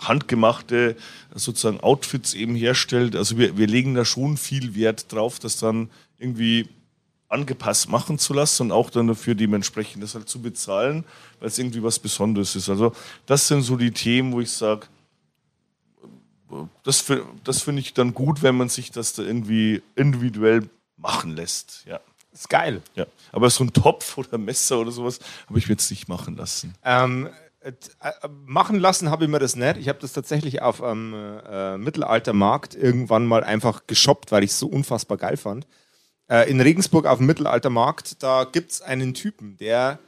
handgemachte 0.08 0.96
sozusagen 1.34 1.80
Outfits 1.80 2.34
eben 2.34 2.54
herstellt. 2.54 3.16
Also 3.16 3.38
wir, 3.38 3.56
wir 3.56 3.66
legen 3.66 3.94
da 3.94 4.04
schon 4.04 4.36
viel 4.36 4.74
Wert 4.74 5.12
drauf, 5.12 5.38
das 5.38 5.58
dann 5.58 5.90
irgendwie 6.18 6.68
angepasst 7.28 7.88
machen 7.88 8.18
zu 8.18 8.34
lassen 8.34 8.64
und 8.64 8.72
auch 8.72 8.90
dann 8.90 9.06
dafür 9.06 9.34
dementsprechend 9.34 10.02
das 10.02 10.14
halt 10.14 10.28
zu 10.28 10.42
bezahlen, 10.42 11.04
weil 11.40 11.48
es 11.48 11.58
irgendwie 11.58 11.82
was 11.82 11.98
Besonderes 11.98 12.54
ist. 12.54 12.68
Also 12.68 12.92
das 13.26 13.48
sind 13.48 13.62
so 13.62 13.76
die 13.76 13.90
Themen, 13.90 14.32
wo 14.32 14.40
ich 14.40 14.50
sage, 14.50 14.86
das, 16.82 17.04
das 17.44 17.62
finde 17.62 17.80
ich 17.80 17.94
dann 17.94 18.12
gut, 18.12 18.42
wenn 18.42 18.56
man 18.56 18.68
sich 18.68 18.90
das 18.90 19.14
da 19.14 19.22
irgendwie 19.22 19.82
individuell 19.96 20.68
machen 20.98 21.34
lässt. 21.34 21.84
Ja. 21.86 22.00
ist 22.32 22.50
geil. 22.50 22.82
Ja. 22.94 23.06
Aber 23.32 23.48
so 23.48 23.64
ein 23.64 23.72
Topf 23.72 24.18
oder 24.18 24.36
Messer 24.36 24.78
oder 24.78 24.90
sowas 24.90 25.18
habe 25.48 25.58
ich 25.58 25.66
mir 25.66 25.72
jetzt 25.72 25.90
nicht 25.90 26.08
machen 26.08 26.36
lassen. 26.36 26.74
Ähm, 26.84 27.26
äh, 27.26 27.30
machen 28.44 28.78
lassen 28.78 29.10
habe 29.10 29.24
ich 29.24 29.30
mir 29.30 29.38
das 29.38 29.56
nicht. 29.56 29.76
Ich 29.76 29.88
habe 29.88 29.98
das 30.00 30.12
tatsächlich 30.12 30.62
auf 30.62 30.82
einem 30.82 31.14
äh, 31.14 31.78
Mittelaltermarkt 31.78 32.74
irgendwann 32.74 33.26
mal 33.26 33.44
einfach 33.44 33.86
geshoppt, 33.86 34.32
weil 34.32 34.44
ich 34.44 34.50
es 34.50 34.58
so 34.58 34.66
unfassbar 34.66 35.16
geil 35.16 35.36
fand. 35.36 35.66
Äh, 36.28 36.50
in 36.50 36.60
Regensburg 36.60 37.06
auf 37.06 37.18
dem 37.18 37.26
Mittelaltermarkt, 37.26 38.22
da 38.22 38.44
gibt 38.44 38.72
es 38.72 38.82
einen 38.82 39.14
Typen, 39.14 39.56
der 39.58 39.98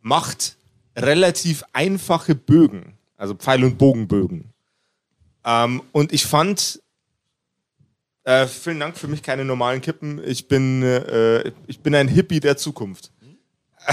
macht 0.00 0.56
relativ 0.96 1.64
einfache 1.72 2.34
Bögen, 2.34 2.96
also 3.16 3.34
Pfeil- 3.34 3.64
und 3.64 3.78
Bogenbögen. 3.78 4.52
Ähm, 5.44 5.82
und 5.92 6.12
ich 6.12 6.26
fand, 6.26 6.82
äh, 8.24 8.46
vielen 8.46 8.80
Dank 8.80 8.96
für 8.96 9.06
mich 9.06 9.22
keine 9.22 9.44
normalen 9.44 9.80
Kippen. 9.80 10.20
Ich 10.24 10.48
bin, 10.48 10.82
äh, 10.82 11.52
ich 11.66 11.80
bin 11.80 11.94
ein 11.94 12.08
Hippie 12.08 12.40
der 12.40 12.56
Zukunft. 12.56 13.12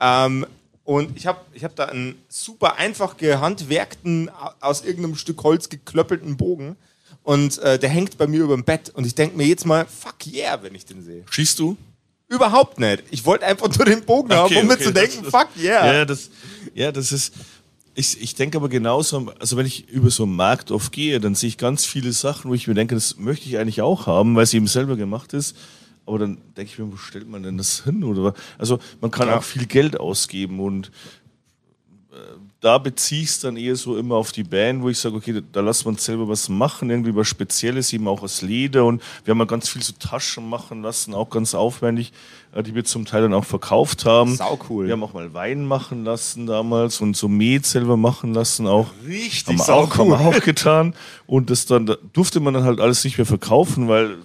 ähm, 0.00 0.46
und 0.84 1.16
ich 1.16 1.26
habe 1.26 1.40
ich 1.54 1.64
hab 1.64 1.74
da 1.76 1.86
einen 1.86 2.16
super 2.28 2.76
einfach 2.76 3.16
gehandwerkten, 3.16 4.30
aus 4.60 4.84
irgendeinem 4.84 5.16
Stück 5.16 5.42
Holz 5.42 5.70
geklöppelten 5.70 6.36
Bogen. 6.36 6.76
Und 7.22 7.58
äh, 7.60 7.78
der 7.78 7.88
hängt 7.88 8.18
bei 8.18 8.26
mir 8.26 8.42
über 8.42 8.54
dem 8.54 8.64
Bett. 8.64 8.90
Und 8.90 9.06
ich 9.06 9.14
denke 9.14 9.34
mir 9.36 9.46
jetzt 9.46 9.64
mal, 9.64 9.86
fuck 9.86 10.26
yeah, 10.26 10.62
wenn 10.62 10.74
ich 10.74 10.84
den 10.84 11.02
sehe. 11.02 11.24
Schießt 11.30 11.58
du? 11.58 11.78
Überhaupt 12.28 12.78
nicht. 12.78 13.02
Ich 13.10 13.24
wollte 13.24 13.46
einfach 13.46 13.74
nur 13.74 13.86
den 13.86 14.04
Bogen 14.04 14.30
okay, 14.32 14.36
haben, 14.36 14.56
um 14.56 14.70
okay, 14.70 14.78
mir 14.78 14.78
zu 14.78 14.92
denken, 14.92 15.22
das, 15.22 15.30
fuck 15.30 15.48
yeah. 15.56 15.94
Ja, 15.94 16.04
das, 16.04 16.30
ja, 16.74 16.92
das 16.92 17.12
ist. 17.12 17.32
Ich, 17.94 18.20
ich 18.20 18.34
denke 18.34 18.58
aber 18.58 18.68
genauso, 18.68 19.32
also 19.38 19.56
wenn 19.56 19.66
ich 19.66 19.88
über 19.88 20.10
so 20.10 20.24
einen 20.24 20.34
Markt 20.34 20.72
oft 20.72 20.90
gehe, 20.90 21.20
dann 21.20 21.36
sehe 21.36 21.48
ich 21.48 21.58
ganz 21.58 21.86
viele 21.86 22.12
Sachen, 22.12 22.50
wo 22.50 22.54
ich 22.54 22.66
mir 22.66 22.74
denke, 22.74 22.96
das 22.96 23.16
möchte 23.18 23.48
ich 23.48 23.56
eigentlich 23.56 23.82
auch 23.82 24.06
haben, 24.06 24.34
weil 24.34 24.42
es 24.42 24.52
eben 24.52 24.66
selber 24.66 24.96
gemacht 24.96 25.32
ist. 25.32 25.54
Aber 26.06 26.18
dann 26.18 26.38
denke 26.56 26.72
ich 26.72 26.78
mir, 26.78 26.92
wo 26.92 26.96
stellt 26.96 27.28
man 27.28 27.42
denn 27.42 27.56
das 27.56 27.84
hin? 27.84 28.04
Oder 28.04 28.34
also 28.58 28.78
man 29.00 29.10
kann 29.10 29.28
ja. 29.28 29.38
auch 29.38 29.42
viel 29.42 29.66
Geld 29.66 29.98
ausgeben 29.98 30.60
und 30.60 30.90
äh, 32.12 32.16
da 32.60 32.78
beziehe 32.78 33.22
ich 33.22 33.28
es 33.28 33.40
dann 33.40 33.56
eher 33.56 33.76
so 33.76 33.96
immer 33.96 34.14
auf 34.14 34.32
die 34.32 34.44
Band, 34.44 34.82
wo 34.82 34.88
ich 34.88 34.98
sage, 34.98 35.16
okay, 35.16 35.32
da, 35.32 35.40
da 35.52 35.60
lassen 35.60 35.86
wir 35.86 35.90
uns 35.90 36.04
selber 36.04 36.28
was 36.28 36.48
machen, 36.48 36.88
irgendwie 36.88 37.14
was 37.14 37.26
Spezielles, 37.26 37.92
eben 37.92 38.06
auch 38.06 38.22
aus 38.22 38.40
Leder 38.40 38.84
und 38.84 39.02
wir 39.24 39.32
haben 39.32 39.38
mal 39.38 39.46
ganz 39.46 39.68
viel 39.68 39.82
so 39.82 39.92
Taschen 39.98 40.48
machen 40.48 40.82
lassen, 40.82 41.12
auch 41.12 41.28
ganz 41.28 41.54
aufwendig, 41.54 42.12
äh, 42.52 42.62
die 42.62 42.74
wir 42.74 42.84
zum 42.84 43.04
Teil 43.04 43.22
dann 43.22 43.34
auch 43.34 43.44
verkauft 43.44 44.04
haben. 44.04 44.36
Sau 44.36 44.58
cool. 44.68 44.86
Wir 44.86 44.92
haben 44.92 45.02
auch 45.02 45.12
mal 45.12 45.34
Wein 45.34 45.64
machen 45.64 46.04
lassen 46.04 46.46
damals 46.46 47.00
und 47.00 47.16
so 47.16 47.28
Met 47.28 47.66
selber 47.66 47.96
machen 47.96 48.32
lassen 48.32 48.66
auch. 48.66 48.90
Richtig 49.06 49.58
haben 49.58 49.64
sau 49.64 49.80
auch, 49.80 49.98
cool. 49.98 50.16
Haben 50.16 50.24
wir 50.32 50.38
auch 50.38 50.40
getan 50.42 50.94
und 51.26 51.50
das 51.50 51.66
dann 51.66 51.86
da 51.86 51.96
durfte 52.12 52.40
man 52.40 52.54
dann 52.54 52.64
halt 52.64 52.80
alles 52.80 53.02
nicht 53.04 53.18
mehr 53.18 53.26
verkaufen, 53.26 53.88
weil 53.88 54.18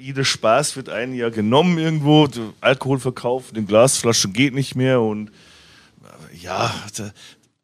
jeder 0.00 0.24
Spaß 0.24 0.76
wird 0.76 0.88
einen 0.88 1.14
ja 1.14 1.28
genommen 1.28 1.78
irgendwo. 1.78 2.28
Alkohol 2.60 2.98
verkaufen, 2.98 3.54
den 3.54 3.66
Glasflaschen 3.66 4.32
geht 4.32 4.54
nicht 4.54 4.74
mehr 4.74 5.00
und 5.00 5.28
äh, 5.28 6.36
ja, 6.36 6.74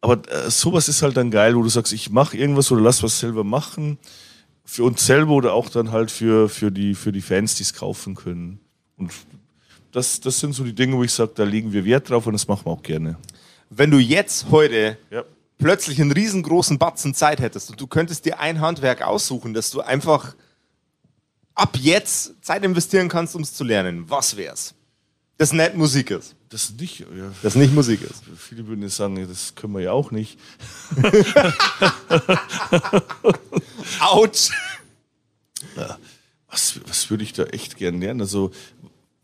aber 0.01 0.23
äh, 0.31 0.51
sowas 0.51 0.89
ist 0.89 1.03
halt 1.03 1.17
dann 1.17 1.31
geil, 1.31 1.57
wo 1.57 1.63
du 1.63 1.69
sagst, 1.69 1.93
ich 1.93 2.11
mache 2.11 2.37
irgendwas 2.37 2.71
oder 2.71 2.83
lass 2.83 3.03
was 3.03 3.19
selber 3.19 3.45
machen. 3.45 3.99
Für 4.65 4.85
uns 4.85 5.07
selber 5.07 5.33
oder 5.33 5.53
auch 5.53 5.69
dann 5.69 5.93
halt 5.93 6.11
für, 6.11 6.49
für, 6.49 6.71
die, 6.71 6.95
für 6.95 7.13
die 7.13 7.21
Fans, 7.21 7.55
die 7.55 7.63
es 7.63 7.73
kaufen 7.73 8.15
können. 8.15 8.61
Und 8.97 9.13
das, 9.93 10.21
das 10.21 10.41
sind 10.41 10.53
so 10.53 10.65
die 10.65 10.75
Dinge, 10.75 10.97
wo 10.97 11.05
ich 11.05 11.13
sage, 11.13 11.33
da 11.35 11.45
legen 11.45 11.73
wir 11.73 11.85
Wert 11.85 12.11
drauf 12.11 12.27
und 12.27 12.33
das 12.33 12.49
machen 12.49 12.67
wir 12.67 12.73
auch 12.73 12.83
gerne. 12.83 13.17
Wenn 13.71 13.91
du 13.91 13.99
jetzt 13.99 14.47
heute 14.51 14.99
ja. 15.11 15.25
plötzlich 15.59 16.01
einen 16.01 16.13
riesengroßen 16.13 16.79
Batzen 16.79 17.15
Zeit 17.15 17.41
hättest 17.41 17.71
und 17.71 17.81
du 17.81 17.87
könntest 17.87 18.27
dir 18.27 18.39
ein 18.39 18.61
Handwerk 18.61 19.03
aussuchen, 19.03 19.55
dass 19.55 19.71
du 19.71 19.81
einfach 19.81 20.35
ab 21.57 21.77
jetzt 21.81 22.35
Zeit 22.43 22.63
investieren 22.63 23.09
kannst, 23.09 23.35
um 23.35 23.43
es 23.43 23.53
zu 23.53 23.65
lernen, 23.65 24.09
was 24.09 24.37
wär's? 24.37 24.75
Das 25.39 25.53
nicht 25.53 25.75
Musik 25.75 26.13
ist. 26.13 26.37
Das 26.49 26.73
nicht, 26.79 27.01
ja. 27.01 27.33
Das 27.43 27.57
nicht 27.57 27.75
Musik 27.75 28.03
ist. 28.03 28.23
Viele 28.39 28.67
würden 28.69 28.83
jetzt 28.83 28.97
sagen, 28.97 29.27
das 29.29 29.55
können 29.55 29.75
wir 29.75 29.81
ja 29.81 29.93
auch 29.93 30.13
nicht. 30.13 30.39
Autsch! 34.01 34.51
Ja, 35.77 35.99
was, 36.49 36.81
was 36.87 37.11
würde 37.11 37.25
ich 37.25 37.33
da 37.33 37.45
echt 37.45 37.77
gern 37.77 38.01
lernen? 38.01 38.21
Also, 38.21 38.53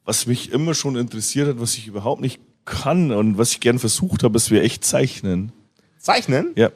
was 0.05 0.27
mich 0.27 0.51
immer 0.51 0.75
schon 0.75 0.97
interessiert 0.97 1.49
hat, 1.49 1.61
was 1.61 1.77
ich 1.77 1.87
überhaupt 1.87 2.21
nicht 2.21 2.41
kann 2.65 3.13
und 3.13 3.39
was 3.39 3.53
ich 3.53 3.61
gern 3.61 3.79
versucht 3.79 4.23
habe, 4.23 4.37
ist 4.37 4.51
wir 4.51 4.63
echt 4.63 4.85
zeichnen. 4.85 5.53
Zeichnen? 5.99 6.53
Ja. 6.57 6.71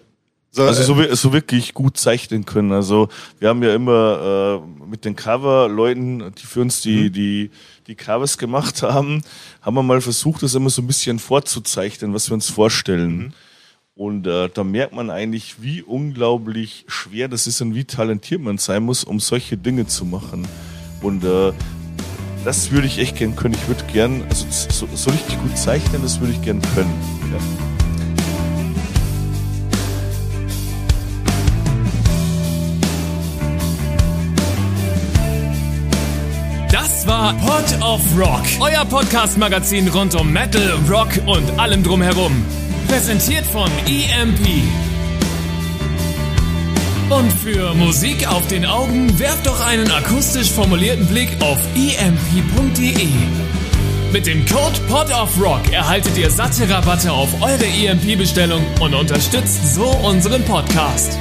So, 0.57 0.63
also 0.63 0.95
so, 0.95 1.15
so, 1.15 1.33
wirklich 1.35 1.75
gut 1.75 1.99
zeichnen 1.99 2.47
können. 2.47 2.73
Also 2.73 3.11
wir 3.39 3.51
haben 3.51 3.63
ja 3.63 3.75
immer 3.75 4.63
äh, 4.65 4.87
mit 4.89 5.05
den 5.05 5.15
Cover-Leuten, 5.15 6.33
die 6.35 6.47
für 6.47 6.63
uns 6.63 6.81
die, 6.81 7.11
mhm. 7.11 7.13
die, 7.13 7.51
die 7.87 7.95
Covers 7.95 8.39
gemacht 8.39 8.83
haben, 8.83 9.23
haben 9.61 9.75
wir 9.75 9.83
mal 9.83 10.01
versucht, 10.01 10.43
das 10.43 10.55
immer 10.55 10.71
so 10.71 10.81
ein 10.81 10.87
bisschen 10.87 11.19
vorzuzeichnen, 11.19 12.15
was 12.15 12.31
wir 12.31 12.35
uns 12.35 12.49
vorstellen. 12.49 13.19
Mhm. 13.19 13.33
Und 13.97 14.27
äh, 14.27 14.49
da 14.49 14.65
merkt 14.65 14.95
man 14.95 15.11
eigentlich, 15.11 15.61
wie 15.61 15.83
unglaublich 15.83 16.87
schwer 16.89 17.29
das 17.29 17.47
ist 17.47 17.61
und 17.61 17.75
wie 17.75 17.85
talentiert 17.85 18.41
man 18.41 18.57
sein 18.57 18.83
muss, 18.83 19.05
um 19.05 19.21
solche 19.21 19.59
Dinge 19.59 19.87
zu 19.87 20.07
machen. 20.07 20.49
Und 21.03 21.23
äh, 21.23 21.53
das 22.47 22.71
würde 22.71 22.87
ich 22.87 22.99
echt 22.99 23.17
gern 23.17 23.37
können. 23.37 23.53
Ich 23.53 23.69
würde 23.69 23.85
gern, 23.93 24.23
also 24.31 24.47
so, 24.51 24.89
so 24.95 25.11
richtig 25.11 25.39
gut 25.39 25.59
zeichnen, 25.59 26.01
das 26.01 26.19
würde 26.19 26.33
ich 26.33 26.41
gern 26.41 26.63
können. 26.75 26.95
Ja. 27.31 27.76
War 37.17 37.35
Pod 37.39 37.83
of 37.83 38.03
Rock, 38.19 38.45
euer 38.61 38.85
Podcast-Magazin 38.85 39.89
rund 39.89 40.15
um 40.15 40.31
Metal, 40.31 40.79
Rock 40.87 41.09
und 41.25 41.59
allem 41.59 41.83
drumherum. 41.83 42.45
Präsentiert 42.89 43.47
von 43.47 43.71
EMP. 43.87 44.63
Und 47.09 47.33
für 47.33 47.73
Musik 47.73 48.29
auf 48.29 48.47
den 48.49 48.67
Augen 48.67 49.19
werft 49.19 49.47
doch 49.47 49.65
einen 49.65 49.91
akustisch 49.91 50.51
formulierten 50.51 51.07
Blick 51.07 51.31
auf 51.41 51.59
emp.de. 51.75 53.09
Mit 54.13 54.27
dem 54.27 54.45
Code 54.45 54.79
Pod 54.87 55.11
of 55.11 55.41
Rock 55.41 55.73
erhaltet 55.73 56.19
ihr 56.19 56.31
satte 56.31 56.69
Rabatte 56.69 57.11
auf 57.11 57.31
eure 57.41 57.65
EMP-Bestellung 57.65 58.63
und 58.81 58.95
unterstützt 58.95 59.75
so 59.75 59.87
unseren 59.87 60.43
Podcast. 60.45 61.19